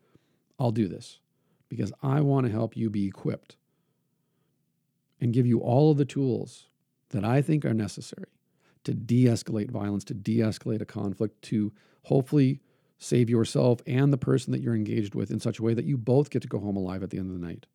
I'll 0.60 0.72
do 0.72 0.88
this 0.88 1.20
because 1.70 1.92
I 2.02 2.22
want 2.22 2.46
to 2.46 2.52
help 2.52 2.78
you 2.78 2.90
be 2.90 3.08
equipped 3.08 3.58
and 5.20 5.34
give 5.34 5.48
you 5.48 5.60
all 5.60 5.92
of 5.92 5.98
the 5.98 6.06
tools 6.06 6.68
that 7.10 7.26
I 7.26 7.42
think 7.42 7.66
are 7.66 7.74
necessary 7.74 8.30
to 8.84 8.94
de 8.94 9.26
escalate 9.26 9.72
violence, 9.72 10.04
to 10.06 10.14
de 10.14 10.38
escalate 10.38 10.82
a 10.82 10.86
conflict, 10.86 11.42
to 11.44 11.74
hopefully 12.04 12.62
save 12.98 13.30
yourself 13.30 13.82
and 13.86 14.12
the 14.12 14.18
person 14.18 14.52
that 14.52 14.62
you're 14.62 14.76
engaged 14.76 15.14
with 15.14 15.30
in 15.30 15.40
such 15.40 15.60
a 15.60 15.64
way 15.64 15.74
that 15.74 15.86
you 15.86 15.98
both 15.98 16.30
get 16.30 16.42
to 16.42 16.48
go 16.48 16.60
home 16.60 16.78
alive 16.78 17.04
at 17.04 17.10
the 17.10 17.18
end 17.18 17.30
of 17.30 17.40
the 17.40 17.46
night, 17.46 17.66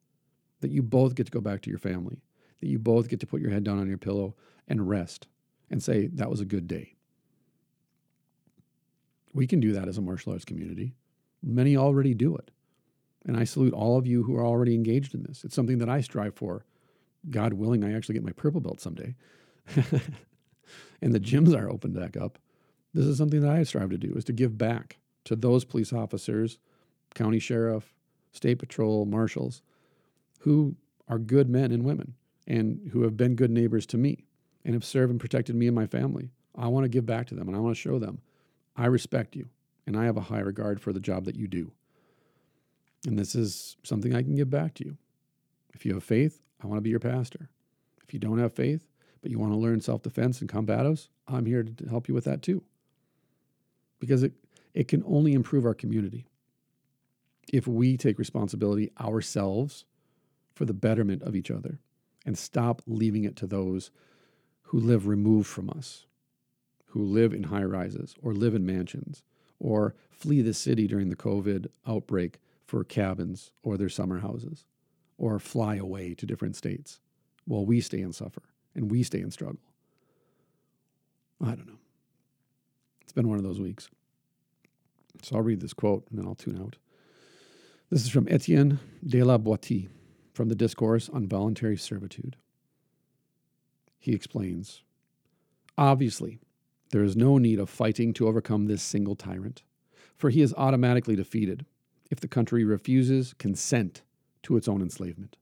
that 0.60 0.70
you 0.70 0.82
both 0.82 1.14
get 1.14 1.26
to 1.26 1.32
go 1.32 1.40
back 1.40 1.60
to 1.62 1.70
your 1.70 1.78
family, 1.78 2.22
that 2.62 2.68
you 2.68 2.78
both 2.78 3.08
get 3.08 3.18
to 3.18 3.26
put 3.26 3.40
your 3.40 3.50
head 3.50 3.64
down 3.64 3.80
on 3.80 3.88
your 3.88 3.98
pillow 3.98 4.36
and 4.68 4.88
rest 4.88 5.26
and 5.68 5.82
say, 5.82 6.06
that 6.06 6.30
was 6.30 6.40
a 6.40 6.44
good 6.44 6.68
day. 6.68 6.94
We 9.34 9.48
can 9.48 9.58
do 9.58 9.72
that 9.72 9.88
as 9.88 9.98
a 9.98 10.00
martial 10.00 10.32
arts 10.32 10.44
community. 10.44 10.94
Many 11.42 11.76
already 11.76 12.14
do 12.14 12.36
it. 12.36 12.52
And 13.26 13.36
I 13.36 13.42
salute 13.42 13.74
all 13.74 13.98
of 13.98 14.06
you 14.06 14.22
who 14.22 14.36
are 14.36 14.46
already 14.46 14.76
engaged 14.76 15.12
in 15.12 15.24
this. 15.24 15.42
It's 15.42 15.56
something 15.56 15.78
that 15.78 15.88
I 15.88 16.02
strive 16.02 16.36
for. 16.36 16.64
God 17.30 17.54
willing, 17.54 17.82
I 17.82 17.96
actually 17.96 18.14
get 18.14 18.24
my 18.24 18.32
purple 18.32 18.60
belt 18.60 18.80
someday. 18.80 19.16
and 21.02 21.12
the 21.12 21.20
gyms 21.20 21.56
are 21.56 21.68
opened 21.68 21.94
back 21.94 22.16
up. 22.16 22.38
This 22.94 23.06
is 23.06 23.18
something 23.18 23.40
that 23.40 23.50
I 23.50 23.64
strive 23.64 23.90
to 23.90 23.98
do 23.98 24.12
is 24.14 24.24
to 24.26 24.32
give 24.32 24.56
back 24.56 24.98
to 25.24 25.34
those 25.34 25.64
police 25.64 25.92
officers, 25.92 26.58
county 27.16 27.40
sheriff, 27.40 27.92
state 28.30 28.60
patrol, 28.60 29.04
marshals 29.04 29.62
who 30.40 30.76
are 31.08 31.18
good 31.18 31.50
men 31.50 31.72
and 31.72 31.82
women 31.82 32.14
and 32.46 32.90
who 32.92 33.02
have 33.02 33.16
been 33.16 33.34
good 33.34 33.50
neighbors 33.50 33.86
to 33.86 33.98
me 33.98 34.24
and 34.64 34.74
have 34.74 34.84
served 34.84 35.10
and 35.10 35.20
protected 35.20 35.56
me 35.56 35.66
and 35.66 35.74
my 35.74 35.86
family. 35.86 36.30
I 36.56 36.68
want 36.68 36.84
to 36.84 36.88
give 36.88 37.06
back 37.06 37.26
to 37.28 37.34
them 37.34 37.48
and 37.48 37.56
I 37.56 37.60
want 37.60 37.74
to 37.74 37.80
show 37.80 37.98
them 37.98 38.20
I 38.76 38.86
respect 38.86 39.36
you 39.36 39.48
and 39.86 39.96
I 39.96 40.04
have 40.04 40.16
a 40.16 40.22
high 40.22 40.40
regard 40.40 40.80
for 40.80 40.92
the 40.92 41.00
job 41.00 41.24
that 41.24 41.36
you 41.36 41.46
do. 41.46 41.72
And 43.06 43.18
this 43.18 43.34
is 43.34 43.76
something 43.82 44.14
I 44.14 44.22
can 44.22 44.34
give 44.34 44.50
back 44.50 44.74
to 44.74 44.84
you. 44.84 44.96
If 45.74 45.84
you 45.84 45.94
have 45.94 46.04
faith, 46.04 46.40
I 46.62 46.66
want 46.66 46.78
to 46.78 46.82
be 46.82 46.90
your 46.90 47.00
pastor. 47.00 47.48
If 48.04 48.14
you 48.14 48.20
don't 48.20 48.38
have 48.38 48.52
faith, 48.52 48.86
but 49.20 49.30
you 49.30 49.38
want 49.38 49.52
to 49.52 49.58
learn 49.58 49.80
self 49.80 50.02
defense 50.02 50.40
and 50.40 50.50
combatives, 50.50 51.08
I'm 51.26 51.46
here 51.46 51.62
to 51.62 51.88
help 51.88 52.08
you 52.08 52.14
with 52.14 52.24
that 52.24 52.42
too. 52.42 52.62
Because 53.98 54.22
it, 54.22 54.32
it 54.74 54.88
can 54.88 55.02
only 55.06 55.32
improve 55.32 55.64
our 55.64 55.74
community 55.74 56.26
if 57.52 57.66
we 57.66 57.96
take 57.96 58.18
responsibility 58.18 58.90
ourselves 59.00 59.84
for 60.54 60.64
the 60.64 60.74
betterment 60.74 61.22
of 61.22 61.34
each 61.34 61.50
other 61.50 61.78
and 62.24 62.38
stop 62.38 62.82
leaving 62.86 63.24
it 63.24 63.36
to 63.36 63.46
those 63.46 63.90
who 64.62 64.78
live 64.78 65.06
removed 65.06 65.48
from 65.48 65.70
us, 65.70 66.06
who 66.86 67.02
live 67.02 67.32
in 67.32 67.44
high 67.44 67.64
rises 67.64 68.14
or 68.22 68.32
live 68.32 68.54
in 68.54 68.64
mansions 68.64 69.22
or 69.58 69.94
flee 70.10 70.42
the 70.42 70.54
city 70.54 70.86
during 70.86 71.08
the 71.08 71.16
COVID 71.16 71.66
outbreak 71.86 72.38
for 72.64 72.84
cabins 72.84 73.52
or 73.62 73.76
their 73.76 73.88
summer 73.88 74.18
houses 74.18 74.64
or 75.18 75.38
fly 75.38 75.76
away 75.76 76.14
to 76.14 76.26
different 76.26 76.56
states 76.56 77.00
while 77.44 77.66
we 77.66 77.80
stay 77.80 78.00
and 78.00 78.14
suffer 78.14 78.42
and 78.74 78.90
we 78.90 79.02
stay 79.02 79.20
and 79.20 79.32
struggle. 79.32 79.60
I 81.40 81.50
don't 81.50 81.66
know. 81.66 81.78
It's 83.02 83.12
been 83.12 83.28
one 83.28 83.38
of 83.38 83.44
those 83.44 83.60
weeks. 83.60 83.88
So 85.22 85.36
I'll 85.36 85.42
read 85.42 85.60
this 85.60 85.74
quote 85.74 86.06
and 86.10 86.18
then 86.18 86.26
I'll 86.26 86.34
tune 86.34 86.58
out. 86.58 86.76
This 87.90 88.04
is 88.04 88.10
from 88.10 88.26
Etienne 88.30 88.80
de 89.06 89.22
la 89.22 89.36
Boetie 89.38 89.88
from 90.32 90.48
the 90.48 90.54
Discourse 90.54 91.08
on 91.08 91.28
Voluntary 91.28 91.76
Servitude. 91.76 92.36
He 93.98 94.12
explains 94.12 94.82
Obviously, 95.78 96.40
there 96.90 97.04
is 97.04 97.16
no 97.16 97.38
need 97.38 97.58
of 97.58 97.70
fighting 97.70 98.12
to 98.14 98.28
overcome 98.28 98.66
this 98.66 98.82
single 98.82 99.16
tyrant, 99.16 99.62
for 100.16 100.30
he 100.30 100.42
is 100.42 100.54
automatically 100.56 101.16
defeated 101.16 101.64
if 102.10 102.20
the 102.20 102.28
country 102.28 102.64
refuses 102.64 103.34
consent 103.38 104.02
to 104.42 104.56
its 104.56 104.68
own 104.68 104.82
enslavement. 104.82 105.36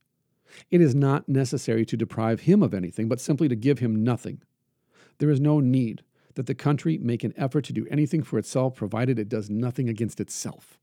It 0.70 0.80
is 0.80 0.94
not 0.94 1.28
necessary 1.28 1.84
to 1.86 1.96
deprive 1.96 2.40
him 2.40 2.62
of 2.62 2.74
anything, 2.74 3.08
but 3.08 3.20
simply 3.20 3.48
to 3.48 3.56
give 3.56 3.80
him 3.80 4.04
nothing. 4.04 4.42
There 5.18 5.30
is 5.30 5.40
no 5.40 5.60
need 5.60 6.02
that 6.34 6.46
the 6.46 6.54
country 6.54 6.98
make 6.98 7.24
an 7.24 7.34
effort 7.36 7.64
to 7.64 7.72
do 7.72 7.86
anything 7.90 8.22
for 8.22 8.38
itself, 8.38 8.74
provided 8.76 9.18
it 9.18 9.28
does 9.28 9.50
nothing 9.50 9.88
against 9.88 10.20
itself. 10.20 10.78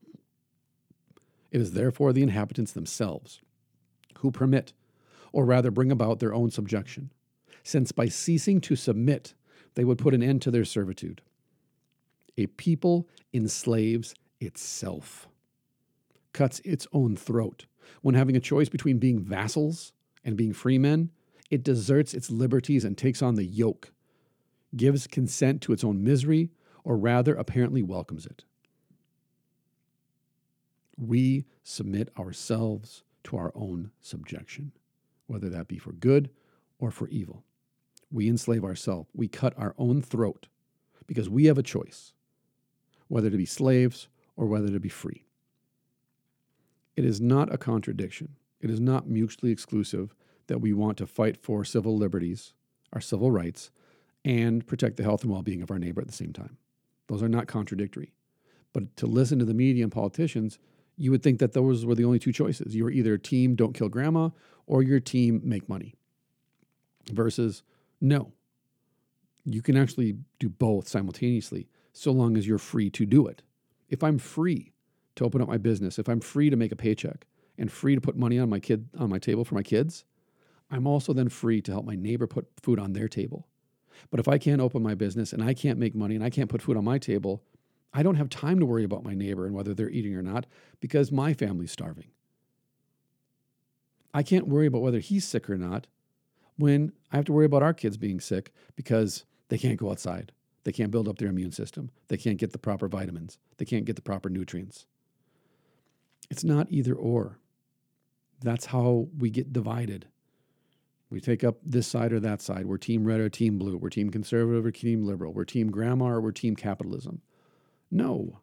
It 1.50 1.60
is 1.60 1.72
therefore 1.72 2.12
the 2.12 2.22
inhabitants 2.22 2.72
themselves 2.72 3.40
who 4.18 4.30
permit, 4.30 4.72
or 5.32 5.44
rather 5.44 5.70
bring 5.70 5.90
about 5.90 6.20
their 6.20 6.34
own 6.34 6.50
subjection, 6.50 7.10
since 7.62 7.92
by 7.92 8.08
ceasing 8.08 8.60
to 8.62 8.76
submit, 8.76 9.34
they 9.74 9.84
would 9.84 9.98
put 9.98 10.14
an 10.14 10.22
end 10.22 10.42
to 10.42 10.50
their 10.50 10.64
servitude. 10.64 11.20
A 12.36 12.46
people 12.46 13.08
enslaves 13.32 14.14
itself, 14.40 15.28
cuts 16.32 16.60
its 16.64 16.86
own 16.92 17.16
throat. 17.16 17.66
When 18.02 18.14
having 18.14 18.36
a 18.36 18.40
choice 18.40 18.68
between 18.68 18.98
being 18.98 19.20
vassals 19.20 19.92
and 20.24 20.36
being 20.36 20.52
freemen, 20.52 21.10
it 21.50 21.62
deserts 21.62 22.14
its 22.14 22.30
liberties 22.30 22.84
and 22.84 22.96
takes 22.96 23.22
on 23.22 23.34
the 23.34 23.44
yoke, 23.44 23.92
gives 24.76 25.06
consent 25.06 25.62
to 25.62 25.72
its 25.72 25.82
own 25.82 26.04
misery, 26.04 26.50
or 26.84 26.96
rather 26.96 27.34
apparently 27.34 27.82
welcomes 27.82 28.26
it. 28.26 28.44
We 30.96 31.46
submit 31.62 32.10
ourselves 32.18 33.02
to 33.28 33.36
our 33.36 33.52
own 33.54 33.90
subjection, 34.00 34.72
whether 35.26 35.50
that 35.50 35.68
be 35.68 35.76
for 35.76 35.92
good 35.92 36.30
or 36.78 36.90
for 36.90 37.08
evil. 37.08 37.44
We 38.10 38.26
enslave 38.26 38.64
ourselves. 38.64 39.10
We 39.14 39.28
cut 39.28 39.52
our 39.58 39.74
own 39.76 40.00
throat 40.00 40.46
because 41.06 41.28
we 41.28 41.44
have 41.44 41.58
a 41.58 41.62
choice 41.62 42.14
whether 43.08 43.30
to 43.30 43.36
be 43.38 43.46
slaves 43.46 44.08
or 44.36 44.46
whether 44.46 44.68
to 44.68 44.80
be 44.80 44.88
free. 44.88 45.24
It 46.94 47.06
is 47.06 47.20
not 47.20 47.52
a 47.52 47.56
contradiction. 47.56 48.36
It 48.60 48.70
is 48.70 48.80
not 48.80 49.08
mutually 49.08 49.52
exclusive 49.52 50.14
that 50.46 50.60
we 50.60 50.72
want 50.72 50.98
to 50.98 51.06
fight 51.06 51.36
for 51.36 51.64
civil 51.64 51.96
liberties, 51.96 52.52
our 52.92 53.00
civil 53.00 53.30
rights, 53.30 53.70
and 54.24 54.66
protect 54.66 54.96
the 54.96 55.02
health 55.02 55.22
and 55.22 55.32
well 55.32 55.42
being 55.42 55.62
of 55.62 55.70
our 55.70 55.78
neighbor 55.78 56.00
at 56.00 56.06
the 56.06 56.12
same 56.12 56.32
time. 56.32 56.56
Those 57.08 57.22
are 57.22 57.28
not 57.28 57.46
contradictory. 57.46 58.12
But 58.72 58.94
to 58.96 59.06
listen 59.06 59.38
to 59.38 59.44
the 59.44 59.54
media 59.54 59.84
and 59.84 59.92
politicians 59.92 60.58
you 60.98 61.12
would 61.12 61.22
think 61.22 61.38
that 61.38 61.52
those 61.52 61.86
were 61.86 61.94
the 61.94 62.04
only 62.04 62.18
two 62.18 62.32
choices. 62.32 62.74
You 62.74 62.84
were 62.84 62.90
either 62.90 63.16
team 63.16 63.54
don't 63.54 63.72
kill 63.72 63.88
grandma 63.88 64.30
or 64.66 64.82
your 64.82 65.00
team 65.00 65.40
make 65.44 65.68
money. 65.68 65.94
Versus 67.10 67.62
no. 68.00 68.32
You 69.44 69.62
can 69.62 69.76
actually 69.76 70.18
do 70.38 70.48
both 70.48 70.88
simultaneously 70.88 71.68
so 71.92 72.12
long 72.12 72.36
as 72.36 72.46
you're 72.46 72.58
free 72.58 72.90
to 72.90 73.06
do 73.06 73.26
it. 73.26 73.42
If 73.88 74.02
I'm 74.02 74.18
free 74.18 74.72
to 75.16 75.24
open 75.24 75.40
up 75.40 75.48
my 75.48 75.56
business, 75.56 75.98
if 75.98 76.08
I'm 76.08 76.20
free 76.20 76.50
to 76.50 76.56
make 76.56 76.72
a 76.72 76.76
paycheck 76.76 77.26
and 77.56 77.72
free 77.72 77.94
to 77.94 78.00
put 78.00 78.16
money 78.16 78.38
on 78.38 78.50
my 78.50 78.60
kid 78.60 78.88
on 78.98 79.08
my 79.08 79.18
table 79.18 79.44
for 79.44 79.54
my 79.54 79.62
kids, 79.62 80.04
I'm 80.70 80.86
also 80.86 81.12
then 81.12 81.28
free 81.28 81.62
to 81.62 81.72
help 81.72 81.86
my 81.86 81.94
neighbor 81.94 82.26
put 82.26 82.46
food 82.60 82.78
on 82.78 82.92
their 82.92 83.08
table. 83.08 83.46
But 84.10 84.20
if 84.20 84.28
I 84.28 84.38
can't 84.38 84.60
open 84.60 84.82
my 84.82 84.94
business 84.94 85.32
and 85.32 85.42
I 85.42 85.54
can't 85.54 85.78
make 85.78 85.94
money 85.94 86.14
and 86.14 86.24
I 86.24 86.30
can't 86.30 86.50
put 86.50 86.60
food 86.60 86.76
on 86.76 86.84
my 86.84 86.98
table, 86.98 87.42
I 87.92 88.02
don't 88.02 88.16
have 88.16 88.28
time 88.28 88.58
to 88.60 88.66
worry 88.66 88.84
about 88.84 89.04
my 89.04 89.14
neighbor 89.14 89.46
and 89.46 89.54
whether 89.54 89.74
they're 89.74 89.90
eating 89.90 90.14
or 90.14 90.22
not 90.22 90.46
because 90.80 91.10
my 91.10 91.32
family's 91.32 91.72
starving. 91.72 92.08
I 94.12 94.22
can't 94.22 94.48
worry 94.48 94.66
about 94.66 94.82
whether 94.82 95.00
he's 95.00 95.26
sick 95.26 95.48
or 95.48 95.56
not 95.56 95.86
when 96.56 96.92
I 97.12 97.16
have 97.16 97.24
to 97.26 97.32
worry 97.32 97.46
about 97.46 97.62
our 97.62 97.74
kids 97.74 97.96
being 97.96 98.20
sick 98.20 98.52
because 98.76 99.24
they 99.48 99.58
can't 99.58 99.78
go 99.78 99.90
outside. 99.90 100.32
They 100.64 100.72
can't 100.72 100.90
build 100.90 101.08
up 101.08 101.18
their 101.18 101.28
immune 101.28 101.52
system. 101.52 101.90
They 102.08 102.16
can't 102.16 102.36
get 102.36 102.52
the 102.52 102.58
proper 102.58 102.88
vitamins. 102.88 103.38
They 103.56 103.64
can't 103.64 103.84
get 103.84 103.96
the 103.96 104.02
proper 104.02 104.28
nutrients. 104.28 104.86
It's 106.30 106.44
not 106.44 106.66
either 106.70 106.94
or. 106.94 107.38
That's 108.42 108.66
how 108.66 109.08
we 109.16 109.30
get 109.30 109.52
divided. 109.52 110.08
We 111.10 111.20
take 111.20 111.42
up 111.42 111.56
this 111.64 111.86
side 111.86 112.12
or 112.12 112.20
that 112.20 112.42
side. 112.42 112.66
We're 112.66 112.76
team 112.76 113.04
red 113.04 113.20
or 113.20 113.30
team 113.30 113.56
blue. 113.58 113.78
We're 113.78 113.88
team 113.88 114.10
conservative 114.10 114.66
or 114.66 114.70
team 114.70 115.06
liberal. 115.06 115.32
We're 115.32 115.44
team 115.44 115.70
grandma 115.70 116.08
or 116.08 116.20
we're 116.20 116.32
team 116.32 116.54
capitalism. 116.54 117.22
No. 117.90 118.40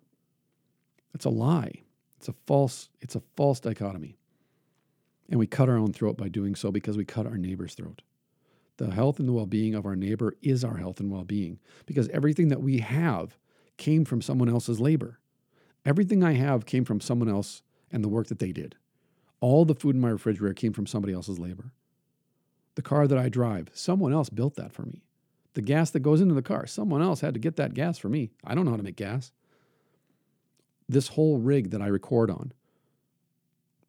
That's 1.13 1.25
a 1.25 1.29
lie. 1.29 1.83
It's 2.17 2.27
a 2.27 2.33
false, 2.45 2.89
it's 3.01 3.15
a 3.15 3.21
false 3.35 3.59
dichotomy. 3.59 4.17
And 5.29 5.39
we 5.39 5.47
cut 5.47 5.69
our 5.69 5.77
own 5.77 5.93
throat 5.93 6.17
by 6.17 6.29
doing 6.29 6.55
so 6.55 6.71
because 6.71 6.97
we 6.97 7.05
cut 7.05 7.25
our 7.25 7.37
neighbor's 7.37 7.73
throat. 7.73 8.01
The 8.77 8.91
health 8.91 9.19
and 9.19 9.27
the 9.27 9.33
well 9.33 9.45
being 9.45 9.73
of 9.73 9.85
our 9.85 9.95
neighbor 9.95 10.33
is 10.41 10.63
our 10.63 10.77
health 10.77 10.99
and 10.99 11.09
well 11.09 11.23
being 11.23 11.59
because 11.85 12.09
everything 12.09 12.49
that 12.49 12.61
we 12.61 12.79
have 12.79 13.37
came 13.77 14.05
from 14.05 14.21
someone 14.21 14.49
else's 14.49 14.79
labor. 14.79 15.19
Everything 15.85 16.23
I 16.23 16.33
have 16.33 16.65
came 16.65 16.83
from 16.83 16.99
someone 16.99 17.29
else 17.29 17.61
and 17.91 18.03
the 18.03 18.09
work 18.09 18.27
that 18.27 18.39
they 18.39 18.51
did. 18.51 18.75
All 19.39 19.65
the 19.65 19.75
food 19.75 19.95
in 19.95 20.01
my 20.01 20.09
refrigerator 20.09 20.53
came 20.53 20.73
from 20.73 20.87
somebody 20.87 21.13
else's 21.13 21.39
labor. 21.39 21.71
The 22.75 22.81
car 22.81 23.07
that 23.07 23.17
I 23.17 23.29
drive, 23.29 23.69
someone 23.73 24.11
else 24.11 24.29
built 24.29 24.55
that 24.55 24.73
for 24.73 24.83
me. 24.83 25.03
The 25.55 25.61
gas 25.61 25.89
that 25.91 26.01
goes 26.01 26.19
into 26.19 26.35
the 26.35 26.41
car, 26.41 26.67
someone 26.67 27.01
else 27.01 27.21
had 27.21 27.33
to 27.33 27.39
get 27.39 27.55
that 27.55 27.73
gas 27.73 27.97
for 27.97 28.09
me. 28.09 28.29
I 28.43 28.53
don't 28.53 28.65
know 28.65 28.71
how 28.71 28.77
to 28.77 28.83
make 28.83 28.97
gas. 28.97 29.31
This 30.87 31.07
whole 31.07 31.37
rig 31.37 31.71
that 31.71 31.81
I 31.81 31.87
record 31.87 32.29
on, 32.29 32.51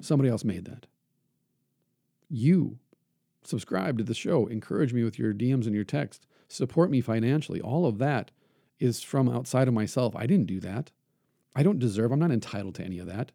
somebody 0.00 0.31
else 0.31 0.44
made 0.44 0.64
that. 0.66 0.87
You 2.31 2.79
subscribe 3.42 3.98
to 3.98 4.05
the 4.05 4.14
show, 4.14 4.46
encourage 4.46 4.92
me 4.92 5.02
with 5.02 5.18
your 5.18 5.35
DMs 5.35 5.66
and 5.66 5.74
your 5.74 5.85
text, 5.85 6.26
support 6.48 6.88
me 6.88 7.00
financially. 7.00 7.61
All 7.61 7.85
of 7.85 7.98
that 7.98 8.31
is 8.79 9.02
from 9.02 9.29
outside 9.29 9.66
of 9.66 9.74
myself. 9.74 10.14
I 10.14 10.26
didn't 10.26 10.46
do 10.46 10.61
that. 10.61 10.92
I 11.57 11.64
don't 11.64 11.81
deserve, 11.81 12.12
I'm 12.12 12.20
not 12.20 12.31
entitled 12.31 12.76
to 12.76 12.85
any 12.85 13.00
of 13.00 13.09
that. 13.09 13.33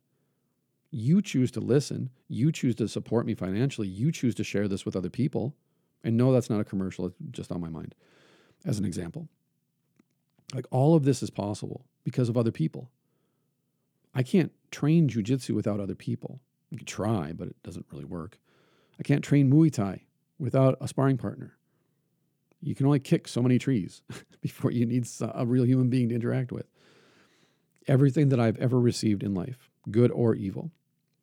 You 0.90 1.22
choose 1.22 1.52
to 1.52 1.60
listen. 1.60 2.12
You 2.30 2.52
choose 2.52 2.76
to 2.76 2.88
support 2.88 3.26
me 3.26 3.34
financially. 3.34 3.88
You 3.90 4.12
choose 4.12 4.36
to 4.36 4.44
share 4.44 4.70
this 4.70 4.86
with 4.86 4.96
other 4.96 5.10
people. 5.10 5.56
And 6.04 6.16
no, 6.16 6.32
that's 6.32 6.50
not 6.50 6.62
a 6.62 6.66
commercial, 6.66 7.08
it's 7.08 7.16
just 7.32 7.52
on 7.52 7.60
my 7.60 7.70
mind 7.70 7.94
as 8.66 8.80
an 8.80 8.86
example. 8.86 9.28
Like 10.54 10.66
all 10.72 10.96
of 10.96 11.04
this 11.04 11.24
is 11.24 11.30
possible 11.30 11.86
because 12.04 12.30
of 12.30 12.38
other 12.38 12.52
people. 12.52 12.90
I 14.14 14.24
can't 14.24 14.52
train 14.72 15.08
jujitsu 15.08 15.52
without 15.52 15.80
other 15.80 15.96
people. 15.96 16.42
You 16.70 16.78
could 16.78 16.88
try, 16.88 17.32
but 17.34 17.48
it 17.48 17.64
doesn't 17.64 17.86
really 17.92 18.06
work. 18.06 18.38
I 19.00 19.04
can't 19.04 19.24
train 19.24 19.52
Muay 19.52 19.72
Thai 19.72 20.04
without 20.38 20.78
a 20.82 20.88
sparring 20.88 21.18
partner. 21.18 21.58
You 22.62 22.76
can 22.76 22.86
only 22.86 23.00
kick 23.00 23.28
so 23.28 23.42
many 23.42 23.58
trees 23.58 24.02
before 24.42 24.72
you 24.72 24.86
need 24.86 25.08
a 25.22 25.46
real 25.46 25.66
human 25.66 25.90
being 25.90 26.10
to 26.10 26.16
interact 26.16 26.52
with. 26.52 26.68
Everything 27.88 28.30
that 28.30 28.40
I've 28.40 28.58
ever 28.58 28.80
received 28.80 29.24
in 29.24 29.34
life, 29.34 29.70
good 29.90 30.12
or 30.12 30.36
evil, 30.36 30.72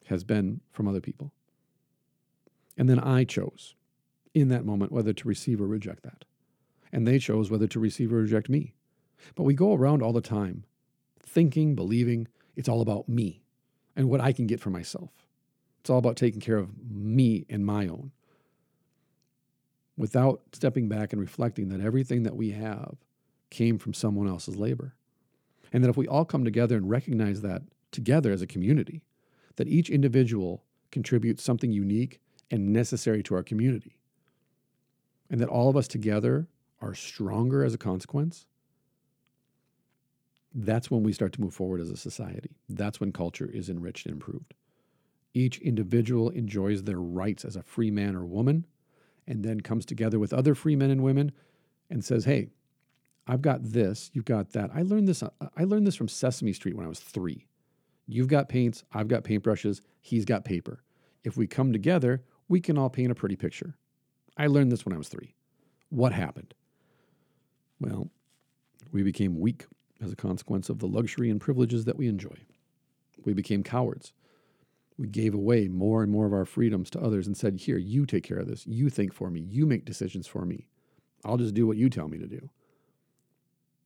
has 0.06 0.24
been 0.24 0.60
from 0.70 0.88
other 0.88 1.00
people. 1.00 1.32
And 2.76 2.88
then 2.88 2.98
I 2.98 3.24
chose 3.24 3.74
in 4.34 4.48
that 4.48 4.64
moment 4.64 4.92
whether 4.92 5.12
to 5.12 5.28
receive 5.28 5.60
or 5.60 5.66
reject 5.66 6.02
that. 6.02 6.24
And 6.92 7.06
they 7.06 7.18
chose 7.18 7.50
whether 7.50 7.66
to 7.66 7.80
receive 7.80 8.12
or 8.12 8.16
reject 8.16 8.48
me. 8.48 8.74
But 9.34 9.42
we 9.42 9.54
go 9.54 9.74
around 9.74 10.02
all 10.02 10.12
the 10.12 10.20
time 10.20 10.64
thinking, 11.20 11.74
believing 11.74 12.28
it's 12.56 12.68
all 12.68 12.80
about 12.80 13.08
me 13.08 13.42
and 13.94 14.08
what 14.08 14.20
I 14.20 14.32
can 14.32 14.46
get 14.46 14.60
for 14.60 14.70
myself. 14.70 15.10
It's 15.80 15.90
all 15.90 15.98
about 15.98 16.16
taking 16.16 16.40
care 16.40 16.56
of 16.56 16.70
me 16.90 17.44
and 17.48 17.64
my 17.64 17.86
own 17.86 18.12
without 19.96 20.42
stepping 20.52 20.88
back 20.88 21.12
and 21.12 21.20
reflecting 21.20 21.68
that 21.68 21.80
everything 21.80 22.22
that 22.22 22.36
we 22.36 22.52
have 22.52 22.96
came 23.50 23.78
from 23.78 23.92
someone 23.92 24.28
else's 24.28 24.56
labor. 24.56 24.94
And 25.72 25.82
that 25.82 25.90
if 25.90 25.96
we 25.96 26.06
all 26.06 26.24
come 26.24 26.44
together 26.44 26.76
and 26.76 26.88
recognize 26.88 27.42
that 27.42 27.62
together 27.90 28.32
as 28.32 28.40
a 28.40 28.46
community, 28.46 29.02
that 29.56 29.68
each 29.68 29.90
individual 29.90 30.62
contributes 30.90 31.42
something 31.42 31.72
unique 31.72 32.20
and 32.50 32.72
necessary 32.72 33.22
to 33.24 33.34
our 33.34 33.42
community, 33.42 33.98
and 35.28 35.40
that 35.40 35.48
all 35.48 35.68
of 35.68 35.76
us 35.76 35.88
together 35.88 36.48
are 36.80 36.94
stronger 36.94 37.64
as 37.64 37.74
a 37.74 37.78
consequence, 37.78 38.46
that's 40.54 40.90
when 40.90 41.02
we 41.02 41.12
start 41.12 41.32
to 41.34 41.40
move 41.40 41.54
forward 41.54 41.80
as 41.80 41.90
a 41.90 41.96
society. 41.96 42.56
That's 42.68 43.00
when 43.00 43.12
culture 43.12 43.50
is 43.52 43.68
enriched 43.68 44.06
and 44.06 44.14
improved. 44.14 44.54
Each 45.34 45.58
individual 45.58 46.30
enjoys 46.30 46.82
their 46.82 47.00
rights 47.00 47.44
as 47.44 47.54
a 47.56 47.62
free 47.62 47.90
man 47.90 48.16
or 48.16 48.24
woman 48.24 48.66
and 49.26 49.44
then 49.44 49.60
comes 49.60 49.84
together 49.84 50.18
with 50.18 50.32
other 50.32 50.54
free 50.54 50.74
men 50.74 50.90
and 50.90 51.02
women 51.02 51.32
and 51.90 52.04
says, 52.04 52.24
"Hey, 52.24 52.48
I've 53.26 53.42
got 53.42 53.62
this, 53.62 54.10
you've 54.14 54.24
got 54.24 54.50
that. 54.52 54.70
I 54.72 54.82
learned 54.82 55.06
this 55.06 55.22
I 55.22 55.64
learned 55.64 55.86
this 55.86 55.96
from 55.96 56.08
Sesame 56.08 56.54
Street 56.54 56.74
when 56.76 56.86
I 56.86 56.88
was 56.88 57.00
3. 57.00 57.46
You've 58.06 58.28
got 58.28 58.48
paints, 58.48 58.84
I've 58.90 59.08
got 59.08 59.22
paintbrushes, 59.22 59.82
he's 60.00 60.24
got 60.24 60.46
paper. 60.46 60.82
If 61.24 61.36
we 61.36 61.46
come 61.46 61.74
together, 61.74 62.24
we 62.48 62.60
can 62.60 62.78
all 62.78 62.88
paint 62.88 63.12
a 63.12 63.14
pretty 63.14 63.36
picture. 63.36 63.76
I 64.38 64.46
learned 64.46 64.72
this 64.72 64.86
when 64.86 64.94
I 64.94 64.98
was 64.98 65.08
3. 65.08 65.34
What 65.90 66.12
happened? 66.12 66.54
Well, 67.80 68.10
we 68.92 69.02
became 69.02 69.38
weak 69.38 69.66
as 70.00 70.12
a 70.12 70.16
consequence 70.16 70.68
of 70.68 70.78
the 70.78 70.86
luxury 70.86 71.30
and 71.30 71.40
privileges 71.40 71.84
that 71.84 71.96
we 71.96 72.08
enjoy. 72.08 72.36
We 73.24 73.32
became 73.34 73.62
cowards 73.62 74.12
we 74.98 75.06
gave 75.06 75.32
away 75.32 75.68
more 75.68 76.02
and 76.02 76.10
more 76.10 76.26
of 76.26 76.32
our 76.32 76.44
freedoms 76.44 76.90
to 76.90 77.00
others 77.00 77.26
and 77.26 77.36
said, 77.36 77.60
Here, 77.60 77.78
you 77.78 78.04
take 78.04 78.24
care 78.24 78.38
of 78.38 78.48
this. 78.48 78.66
You 78.66 78.90
think 78.90 79.14
for 79.14 79.30
me. 79.30 79.40
You 79.40 79.64
make 79.64 79.84
decisions 79.84 80.26
for 80.26 80.44
me. 80.44 80.66
I'll 81.24 81.36
just 81.36 81.54
do 81.54 81.66
what 81.66 81.76
you 81.76 81.88
tell 81.88 82.08
me 82.08 82.18
to 82.18 82.26
do. 82.26 82.50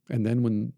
And 0.08 0.26
then 0.26 0.42
when 0.42 0.72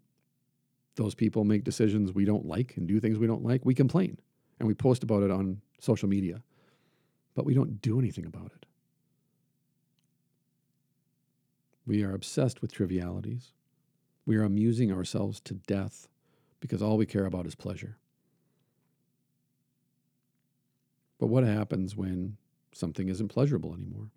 those 0.95 1.15
people 1.15 1.43
make 1.43 1.63
decisions 1.63 2.13
we 2.13 2.25
don't 2.25 2.45
like 2.45 2.77
and 2.77 2.87
do 2.87 2.99
things 2.99 3.17
we 3.17 3.27
don't 3.27 3.43
like, 3.43 3.65
we 3.65 3.73
complain 3.73 4.17
and 4.59 4.67
we 4.67 4.73
post 4.73 5.03
about 5.03 5.23
it 5.23 5.31
on 5.31 5.61
social 5.79 6.09
media. 6.09 6.43
But 7.33 7.45
we 7.45 7.53
don't 7.53 7.81
do 7.81 7.99
anything 7.99 8.25
about 8.25 8.51
it. 8.55 8.64
We 11.85 12.03
are 12.03 12.13
obsessed 12.13 12.61
with 12.61 12.71
trivialities. 12.71 13.51
We 14.25 14.37
are 14.37 14.43
amusing 14.43 14.91
ourselves 14.91 15.39
to 15.41 15.53
death 15.53 16.07
because 16.59 16.81
all 16.81 16.97
we 16.97 17.05
care 17.05 17.25
about 17.25 17.45
is 17.45 17.55
pleasure. 17.55 17.97
But 21.19 21.27
what 21.27 21.43
happens 21.43 21.95
when 21.95 22.37
something 22.73 23.07
isn't 23.07 23.29
pleasurable 23.29 23.73
anymore? 23.73 24.09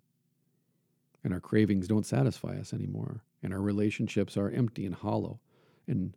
And 1.23 1.33
our 1.33 1.39
cravings 1.39 1.87
don't 1.87 2.05
satisfy 2.05 2.57
us 2.57 2.73
anymore, 2.73 3.23
and 3.43 3.53
our 3.53 3.61
relationships 3.61 4.37
are 4.37 4.49
empty 4.49 4.85
and 4.85 4.95
hollow 4.95 5.39
and 5.87 6.15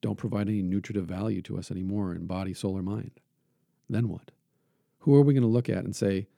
don't 0.00 0.16
provide 0.16 0.48
any 0.48 0.62
nutritive 0.62 1.06
value 1.06 1.42
to 1.42 1.58
us 1.58 1.70
anymore 1.70 2.14
in 2.14 2.26
body, 2.26 2.54
soul, 2.54 2.78
or 2.78 2.82
mind. 2.82 3.10
Then 3.90 4.08
what? 4.08 4.30
Who 5.00 5.14
are 5.14 5.22
we 5.22 5.34
going 5.34 5.42
to 5.42 5.48
look 5.48 5.68
at 5.68 5.84
and 5.84 5.94
say, 5.94 6.28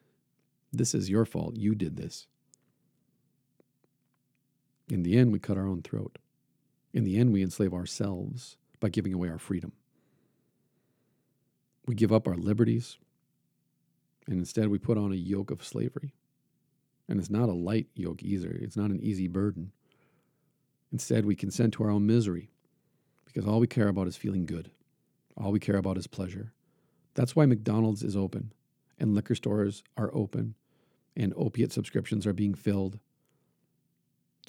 This 0.72 0.94
is 0.94 1.10
your 1.10 1.24
fault, 1.24 1.56
you 1.56 1.74
did 1.74 1.96
this? 1.96 2.26
In 4.90 5.02
the 5.02 5.16
end, 5.16 5.32
we 5.32 5.38
cut 5.38 5.56
our 5.56 5.66
own 5.66 5.82
throat. 5.82 6.18
In 6.92 7.04
the 7.04 7.16
end, 7.18 7.32
we 7.32 7.42
enslave 7.42 7.72
ourselves 7.72 8.56
by 8.80 8.88
giving 8.88 9.14
away 9.14 9.28
our 9.28 9.38
freedom. 9.38 9.72
We 11.86 11.94
give 11.94 12.12
up 12.12 12.26
our 12.26 12.36
liberties, 12.36 12.98
and 14.26 14.38
instead 14.38 14.68
we 14.68 14.78
put 14.78 14.98
on 14.98 15.12
a 15.12 15.16
yoke 15.16 15.50
of 15.50 15.64
slavery. 15.64 16.14
And 17.08 17.18
it's 17.18 17.30
not 17.30 17.48
a 17.48 17.52
light 17.52 17.88
yoke 17.94 18.22
either, 18.22 18.50
it's 18.50 18.76
not 18.76 18.90
an 18.90 19.00
easy 19.00 19.28
burden. 19.28 19.72
Instead, 20.92 21.24
we 21.24 21.36
consent 21.36 21.74
to 21.74 21.84
our 21.84 21.90
own 21.90 22.06
misery 22.06 22.50
because 23.24 23.46
all 23.46 23.60
we 23.60 23.66
care 23.66 23.88
about 23.88 24.08
is 24.08 24.16
feeling 24.16 24.44
good. 24.44 24.70
All 25.36 25.52
we 25.52 25.60
care 25.60 25.76
about 25.76 25.96
is 25.96 26.06
pleasure. 26.06 26.52
That's 27.14 27.36
why 27.36 27.46
McDonald's 27.46 28.02
is 28.02 28.16
open 28.16 28.52
and 28.98 29.14
liquor 29.14 29.34
stores 29.34 29.82
are 29.96 30.10
open 30.12 30.54
and 31.16 31.32
opiate 31.36 31.72
subscriptions 31.72 32.26
are 32.26 32.32
being 32.32 32.54
filled. 32.54 32.98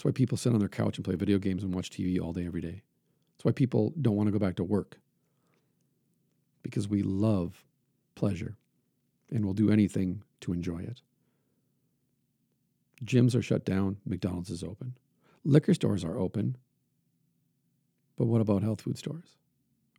That's 0.01 0.05
why 0.15 0.17
people 0.17 0.35
sit 0.35 0.51
on 0.51 0.57
their 0.57 0.67
couch 0.67 0.97
and 0.97 1.05
play 1.05 1.13
video 1.13 1.37
games 1.37 1.61
and 1.61 1.75
watch 1.75 1.91
TV 1.91 2.19
all 2.19 2.33
day, 2.33 2.47
every 2.47 2.59
day. 2.59 2.81
That's 3.37 3.45
why 3.45 3.51
people 3.51 3.93
don't 4.01 4.15
want 4.15 4.25
to 4.25 4.31
go 4.31 4.39
back 4.39 4.55
to 4.55 4.63
work 4.63 4.97
because 6.63 6.87
we 6.87 7.03
love 7.03 7.63
pleasure 8.15 8.57
and 9.29 9.45
will 9.45 9.53
do 9.53 9.69
anything 9.69 10.23
to 10.39 10.53
enjoy 10.53 10.79
it. 10.79 11.01
Gyms 13.05 13.35
are 13.35 13.43
shut 13.43 13.63
down, 13.63 13.97
McDonald's 14.03 14.49
is 14.49 14.63
open. 14.63 14.97
Liquor 15.43 15.75
stores 15.75 16.03
are 16.03 16.17
open. 16.17 16.57
But 18.17 18.25
what 18.25 18.41
about 18.41 18.63
health 18.63 18.81
food 18.81 18.97
stores? 18.97 19.37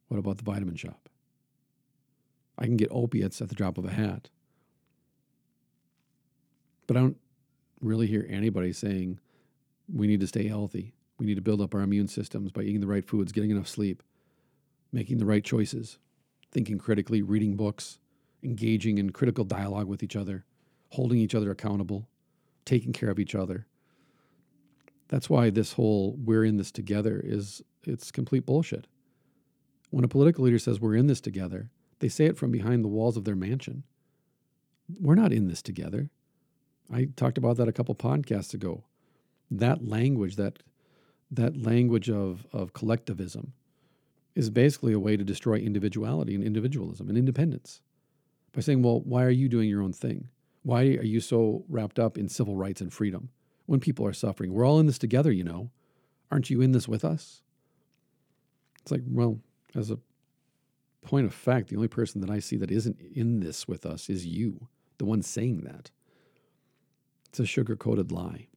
What 0.08 0.18
about 0.18 0.38
the 0.38 0.42
vitamin 0.42 0.74
shop? 0.74 1.08
I 2.58 2.64
can 2.64 2.76
get 2.76 2.88
opiates 2.90 3.40
at 3.40 3.50
the 3.50 3.54
drop 3.54 3.78
of 3.78 3.84
a 3.84 3.92
hat. 3.92 4.30
But 6.88 6.96
I 6.96 7.00
don't 7.00 7.20
really 7.80 8.08
hear 8.08 8.26
anybody 8.28 8.72
saying 8.72 9.20
we 9.92 10.06
need 10.06 10.20
to 10.20 10.26
stay 10.26 10.48
healthy. 10.48 10.94
We 11.18 11.26
need 11.26 11.36
to 11.36 11.42
build 11.42 11.60
up 11.60 11.74
our 11.74 11.80
immune 11.80 12.08
systems 12.08 12.50
by 12.52 12.62
eating 12.62 12.80
the 12.80 12.86
right 12.86 13.04
foods, 13.04 13.32
getting 13.32 13.50
enough 13.50 13.68
sleep, 13.68 14.02
making 14.92 15.18
the 15.18 15.26
right 15.26 15.44
choices, 15.44 15.98
thinking 16.50 16.78
critically, 16.78 17.22
reading 17.22 17.56
books, 17.56 17.98
engaging 18.42 18.98
in 18.98 19.10
critical 19.10 19.44
dialogue 19.44 19.86
with 19.86 20.02
each 20.02 20.16
other, 20.16 20.44
holding 20.90 21.18
each 21.18 21.34
other 21.34 21.50
accountable, 21.50 22.08
taking 22.64 22.92
care 22.92 23.10
of 23.10 23.18
each 23.18 23.34
other. 23.34 23.66
That's 25.08 25.28
why 25.28 25.50
this 25.50 25.74
whole 25.74 26.16
we're 26.18 26.44
in 26.44 26.56
this 26.56 26.70
together 26.70 27.20
is 27.22 27.62
it's 27.84 28.10
complete 28.10 28.46
bullshit. 28.46 28.86
When 29.90 30.04
a 30.04 30.08
political 30.08 30.44
leader 30.44 30.58
says 30.58 30.80
we're 30.80 30.96
in 30.96 31.06
this 31.06 31.20
together, 31.20 31.70
they 31.98 32.08
say 32.08 32.24
it 32.24 32.38
from 32.38 32.50
behind 32.50 32.82
the 32.82 32.88
walls 32.88 33.16
of 33.16 33.24
their 33.24 33.36
mansion. 33.36 33.84
We're 35.00 35.14
not 35.14 35.32
in 35.32 35.48
this 35.48 35.62
together. 35.62 36.10
I 36.92 37.08
talked 37.14 37.38
about 37.38 37.58
that 37.58 37.68
a 37.68 37.72
couple 37.72 37.94
podcasts 37.94 38.54
ago. 38.54 38.84
That 39.58 39.86
language, 39.86 40.36
that 40.36 40.62
that 41.30 41.56
language 41.56 42.10
of, 42.10 42.46
of 42.52 42.72
collectivism, 42.72 43.52
is 44.34 44.50
basically 44.50 44.92
a 44.92 44.98
way 44.98 45.16
to 45.16 45.24
destroy 45.24 45.56
individuality 45.56 46.34
and 46.34 46.42
individualism 46.42 47.08
and 47.08 47.18
independence 47.18 47.80
by 48.52 48.60
saying, 48.60 48.82
well, 48.82 49.00
why 49.00 49.24
are 49.24 49.30
you 49.30 49.48
doing 49.48 49.68
your 49.68 49.82
own 49.82 49.92
thing? 49.92 50.28
Why 50.62 50.82
are 50.82 51.04
you 51.04 51.20
so 51.20 51.64
wrapped 51.68 51.98
up 51.98 52.16
in 52.16 52.28
civil 52.28 52.56
rights 52.56 52.80
and 52.80 52.92
freedom 52.92 53.30
when 53.66 53.80
people 53.80 54.06
are 54.06 54.12
suffering? 54.12 54.52
We're 54.52 54.66
all 54.66 54.80
in 54.80 54.86
this 54.86 54.98
together, 54.98 55.32
you 55.32 55.44
know. 55.44 55.70
Aren't 56.30 56.50
you 56.50 56.60
in 56.60 56.72
this 56.72 56.88
with 56.88 57.04
us? 57.04 57.42
It's 58.80 58.90
like, 58.90 59.02
well, 59.06 59.38
as 59.74 59.90
a 59.90 59.98
point 61.02 61.26
of 61.26 61.34
fact, 61.34 61.68
the 61.68 61.76
only 61.76 61.88
person 61.88 62.20
that 62.20 62.30
I 62.30 62.38
see 62.38 62.56
that 62.56 62.70
isn't 62.70 63.00
in 63.14 63.40
this 63.40 63.66
with 63.68 63.84
us 63.84 64.08
is 64.08 64.24
you, 64.24 64.68
the 64.98 65.04
one 65.04 65.22
saying 65.22 65.62
that. 65.62 65.90
It's 67.28 67.40
a 67.40 67.46
sugar 67.46 67.76
coated 67.76 68.12
lie. 68.12 68.48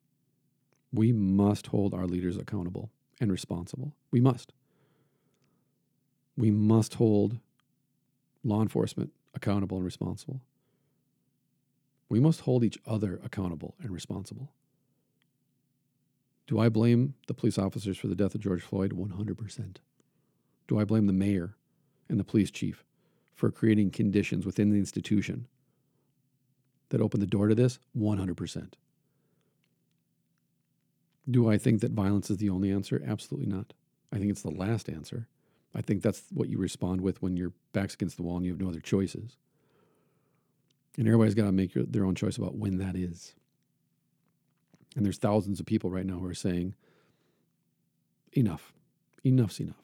We 0.96 1.12
must 1.12 1.68
hold 1.68 1.94
our 1.94 2.06
leaders 2.06 2.38
accountable 2.38 2.90
and 3.20 3.32
responsible. 3.32 3.96
We 4.12 4.22
must 4.22 4.54
we 6.38 6.52
must 6.52 6.96
hold 6.96 7.40
law 8.44 8.62
enforcement 8.62 9.12
accountable 9.34 9.78
and 9.78 9.86
responsible. 9.86 10.42
We 12.10 12.20
must 12.20 12.42
hold 12.42 12.64
each 12.64 12.78
other 12.86 13.20
accountable 13.24 13.76
and 13.82 13.92
responsible. 13.92 14.52
Do 16.48 16.60
I 16.60 16.70
blame 16.70 17.16
the 17.28 17.34
police 17.34 17.58
officers 17.58 17.98
for 17.98 18.08
the 18.08 18.16
death 18.16 18.36
of 18.36 18.42
George 18.42 18.62
Floyd? 18.62 18.92
100%. 18.92 19.78
Do 20.68 20.80
I 20.80 20.86
blame 20.86 21.08
the 21.08 21.14
mayor 21.14 21.56
and 22.08 22.20
the 22.20 22.24
police 22.24 22.52
chief 22.52 22.84
for 23.34 23.50
creating 23.50 23.92
conditions 23.92 24.46
within 24.46 24.70
the 24.70 24.78
institution 24.78 25.48
that 26.90 27.02
opened 27.02 27.24
the 27.24 27.28
door 27.28 27.48
to 27.48 27.56
this? 27.56 27.80
100%. 27.98 28.74
Do 31.30 31.50
I 31.50 31.58
think 31.58 31.82
that 31.82 31.92
violence 31.92 32.30
is 32.30 32.38
the 32.38 32.50
only 32.50 32.72
answer? 32.72 33.02
Absolutely 33.06 33.52
not. 33.52 33.74
I 34.12 34.18
think 34.18 34.30
it's 34.30 34.44
the 34.44 34.52
last 34.52 34.90
answer. 34.90 35.28
I 35.74 35.82
think 35.82 36.02
that's 36.02 36.24
what 36.32 36.50
you 36.50 36.58
respond 36.58 37.02
with 37.02 37.22
when 37.22 37.36
your 37.36 37.52
back's 37.74 37.96
against 37.96 38.18
the 38.18 38.24
wall 38.24 38.38
and 38.38 38.46
you 38.46 38.52
have 38.52 38.62
no 38.62 38.70
other 38.70 38.80
choices. 38.80 39.38
And 40.98 41.08
everybody's 41.08 41.36
got 41.36 41.46
to 41.46 41.52
make 41.52 41.76
your, 41.76 41.84
their 41.84 42.06
own 42.06 42.16
choice 42.16 42.38
about 42.38 42.56
when 42.56 42.78
that 42.78 42.96
is. 42.96 43.34
And 44.96 45.06
there's 45.06 45.18
thousands 45.18 45.60
of 45.60 45.66
people 45.66 45.90
right 45.90 46.06
now 46.06 46.20
who 46.20 46.26
are 46.28 46.34
saying, 46.34 46.76
enough, 48.32 48.74
enough's 49.24 49.60
enough. 49.60 49.76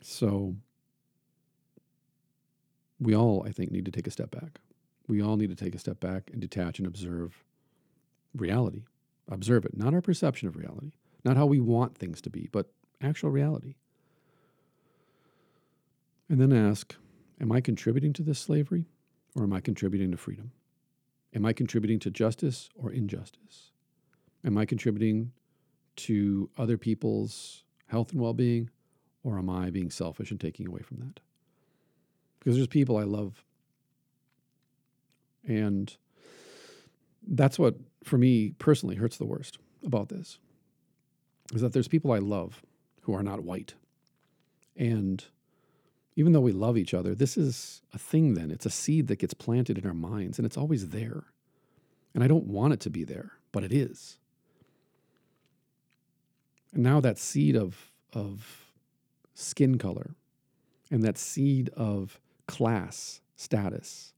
So 0.00 0.56
we 2.98 3.14
all, 3.14 3.44
I 3.46 3.52
think, 3.52 3.70
need 3.70 3.84
to 3.84 3.90
take 3.90 4.06
a 4.06 4.10
step 4.10 4.30
back. 4.30 4.60
We 5.08 5.20
all 5.20 5.36
need 5.36 5.50
to 5.50 5.56
take 5.56 5.74
a 5.74 5.78
step 5.78 6.00
back 6.00 6.30
and 6.32 6.40
detach 6.40 6.78
and 6.78 6.86
observe 6.86 7.44
reality. 8.36 8.84
Observe 9.28 9.64
it, 9.64 9.76
not 9.76 9.94
our 9.94 10.00
perception 10.00 10.46
of 10.46 10.56
reality, 10.56 10.92
not 11.24 11.36
how 11.36 11.46
we 11.46 11.58
want 11.58 11.96
things 11.96 12.20
to 12.22 12.30
be, 12.30 12.48
but 12.52 12.70
actual 13.02 13.30
reality. 13.30 13.74
And 16.28 16.40
then 16.40 16.52
ask, 16.52 16.94
am 17.40 17.52
I 17.52 17.60
contributing 17.60 18.12
to 18.14 18.22
this 18.22 18.38
slavery 18.38 18.86
or 19.34 19.42
am 19.42 19.52
I 19.52 19.60
contributing 19.60 20.10
to 20.12 20.16
freedom? 20.16 20.52
Am 21.34 21.44
I 21.44 21.52
contributing 21.52 21.98
to 22.00 22.10
justice 22.10 22.68
or 22.74 22.90
injustice? 22.90 23.72
Am 24.44 24.56
I 24.56 24.64
contributing 24.64 25.32
to 25.96 26.50
other 26.56 26.78
people's 26.78 27.64
health 27.86 28.12
and 28.12 28.20
well 28.20 28.34
being 28.34 28.70
or 29.22 29.38
am 29.38 29.50
I 29.50 29.70
being 29.70 29.90
selfish 29.90 30.30
and 30.30 30.40
taking 30.40 30.68
away 30.68 30.82
from 30.82 30.98
that? 30.98 31.20
Because 32.38 32.56
there's 32.56 32.68
people 32.68 32.96
I 32.96 33.02
love. 33.02 33.44
And 35.46 35.96
that's 37.26 37.58
what, 37.58 37.76
for 38.04 38.18
me 38.18 38.54
personally, 38.58 38.96
hurts 38.96 39.16
the 39.16 39.26
worst 39.26 39.58
about 39.84 40.08
this 40.08 40.38
is 41.54 41.60
that 41.60 41.72
there's 41.72 41.88
people 41.88 42.12
I 42.12 42.18
love 42.18 42.62
who 43.02 43.14
are 43.14 43.22
not 43.22 43.44
white. 43.44 43.74
And 44.76 45.24
even 46.16 46.32
though 46.32 46.40
we 46.40 46.52
love 46.52 46.76
each 46.76 46.94
other, 46.94 47.14
this 47.14 47.36
is 47.36 47.82
a 47.94 47.98
thing 47.98 48.34
then. 48.34 48.50
It's 48.50 48.66
a 48.66 48.70
seed 48.70 49.06
that 49.08 49.18
gets 49.18 49.34
planted 49.34 49.78
in 49.78 49.86
our 49.86 49.94
minds 49.94 50.38
and 50.38 50.46
it's 50.46 50.56
always 50.56 50.88
there. 50.88 51.24
And 52.14 52.24
I 52.24 52.28
don't 52.28 52.46
want 52.46 52.72
it 52.72 52.80
to 52.80 52.90
be 52.90 53.04
there, 53.04 53.32
but 53.52 53.62
it 53.62 53.72
is. 53.72 54.18
And 56.72 56.82
now 56.82 57.00
that 57.00 57.18
seed 57.18 57.56
of, 57.56 57.92
of 58.12 58.72
skin 59.34 59.78
color 59.78 60.16
and 60.90 61.02
that 61.02 61.18
seed 61.18 61.70
of 61.76 62.18
class 62.48 63.20
status 63.36 64.14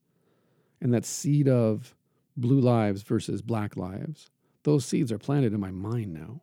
and 0.80 0.94
that 0.94 1.04
seed 1.04 1.48
of 1.48 1.94
blue 2.40 2.60
lives 2.60 3.02
versus 3.02 3.42
black 3.42 3.76
lives, 3.76 4.30
those 4.62 4.84
seeds 4.84 5.12
are 5.12 5.18
planted 5.18 5.52
in 5.52 5.60
my 5.60 5.70
mind 5.70 6.12
now. 6.12 6.40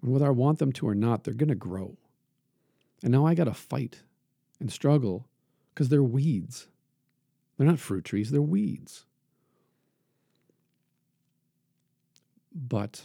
And 0.00 0.12
whether 0.12 0.26
I 0.26 0.30
want 0.30 0.58
them 0.58 0.72
to 0.72 0.88
or 0.88 0.94
not, 0.94 1.24
they're 1.24 1.34
going 1.34 1.48
to 1.48 1.54
grow. 1.54 1.96
And 3.02 3.12
now 3.12 3.26
I 3.26 3.34
got 3.34 3.44
to 3.44 3.54
fight 3.54 4.02
and 4.60 4.70
struggle 4.70 5.26
because 5.74 5.88
they're 5.88 6.02
weeds. 6.02 6.68
They're 7.56 7.66
not 7.66 7.78
fruit 7.78 8.04
trees, 8.04 8.30
they're 8.30 8.42
weeds. 8.42 9.04
But 12.54 13.04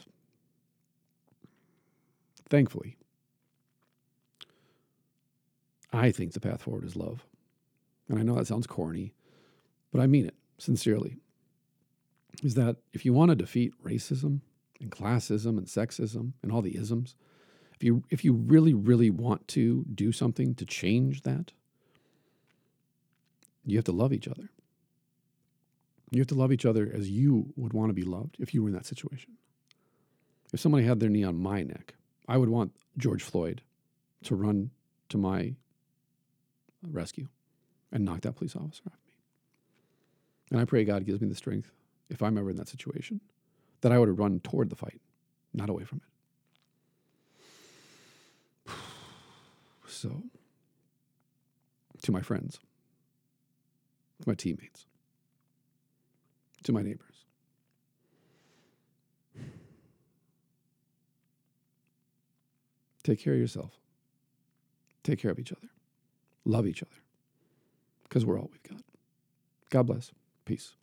thankfully, 2.49 2.97
I 5.93 6.11
think 6.11 6.33
the 6.33 6.39
path 6.39 6.63
forward 6.63 6.83
is 6.83 6.95
love. 6.95 7.25
And 8.09 8.19
I 8.19 8.23
know 8.23 8.35
that 8.35 8.47
sounds 8.47 8.67
corny, 8.67 9.13
but 9.91 10.01
I 10.01 10.07
mean 10.07 10.25
it 10.25 10.35
sincerely. 10.57 11.17
Is 12.43 12.53
that 12.55 12.77
if 12.93 13.05
you 13.05 13.13
want 13.13 13.29
to 13.29 13.35
defeat 13.35 13.73
racism 13.83 14.41
and 14.79 14.91
classism 14.91 15.57
and 15.57 15.65
sexism 15.65 16.33
and 16.43 16.51
all 16.51 16.61
the 16.61 16.77
isms, 16.77 17.15
if 17.73 17.83
you 17.83 18.03
if 18.09 18.23
you 18.23 18.33
really 18.33 18.73
really 18.73 19.09
want 19.09 19.47
to 19.49 19.85
do 19.93 20.11
something 20.11 20.55
to 20.55 20.65
change 20.65 21.21
that, 21.23 21.51
you 23.65 23.77
have 23.77 23.85
to 23.85 23.91
love 23.91 24.13
each 24.13 24.27
other. 24.27 24.49
You 26.11 26.21
have 26.21 26.27
to 26.27 26.35
love 26.35 26.53
each 26.53 26.65
other 26.65 26.89
as 26.93 27.09
you 27.09 27.53
would 27.55 27.73
want 27.73 27.89
to 27.89 27.93
be 27.93 28.03
loved 28.03 28.37
if 28.39 28.53
you 28.53 28.61
were 28.61 28.69
in 28.69 28.75
that 28.75 28.85
situation. 28.85 29.33
If 30.53 30.59
somebody 30.59 30.85
had 30.85 30.99
their 30.99 31.09
knee 31.09 31.25
on 31.25 31.35
my 31.35 31.63
neck, 31.63 31.95
I 32.27 32.37
would 32.37 32.49
want 32.49 32.73
George 32.97 33.23
Floyd 33.23 33.61
to 34.23 34.35
run 34.35 34.71
to 35.09 35.17
my 35.17 35.55
rescue 36.81 37.27
and 37.91 38.05
knock 38.05 38.21
that 38.21 38.35
police 38.35 38.55
officer 38.55 38.83
off 38.87 38.93
me. 39.05 39.13
And 40.51 40.61
I 40.61 40.65
pray 40.65 40.85
God 40.85 41.05
gives 41.05 41.21
me 41.21 41.27
the 41.27 41.35
strength, 41.35 41.71
if 42.09 42.21
I'm 42.21 42.37
ever 42.37 42.49
in 42.49 42.55
that 42.57 42.69
situation, 42.69 43.21
that 43.81 43.91
I 43.91 43.99
would 43.99 44.17
run 44.17 44.39
toward 44.39 44.69
the 44.69 44.75
fight, 44.75 45.01
not 45.53 45.69
away 45.69 45.83
from 45.83 46.01
it. 48.65 48.71
So, 49.89 50.21
to 52.03 52.11
my 52.11 52.21
friends, 52.21 52.59
to 54.21 54.29
my 54.29 54.35
teammates, 54.35 54.85
to 56.63 56.73
my 56.73 56.83
neighbors, 56.83 57.23
take 63.01 63.19
care 63.23 63.33
of 63.33 63.39
yourself, 63.39 63.79
take 65.03 65.19
care 65.19 65.31
of 65.31 65.39
each 65.39 65.53
other 65.53 65.69
love 66.47 66.65
each 66.65 66.81
other 66.81 67.01
because 68.03 68.25
we're 68.25 68.39
all 68.39 68.49
we've 68.51 68.63
got. 68.63 68.83
God 69.69 69.87
bless. 69.87 70.11
Peace. 70.45 70.76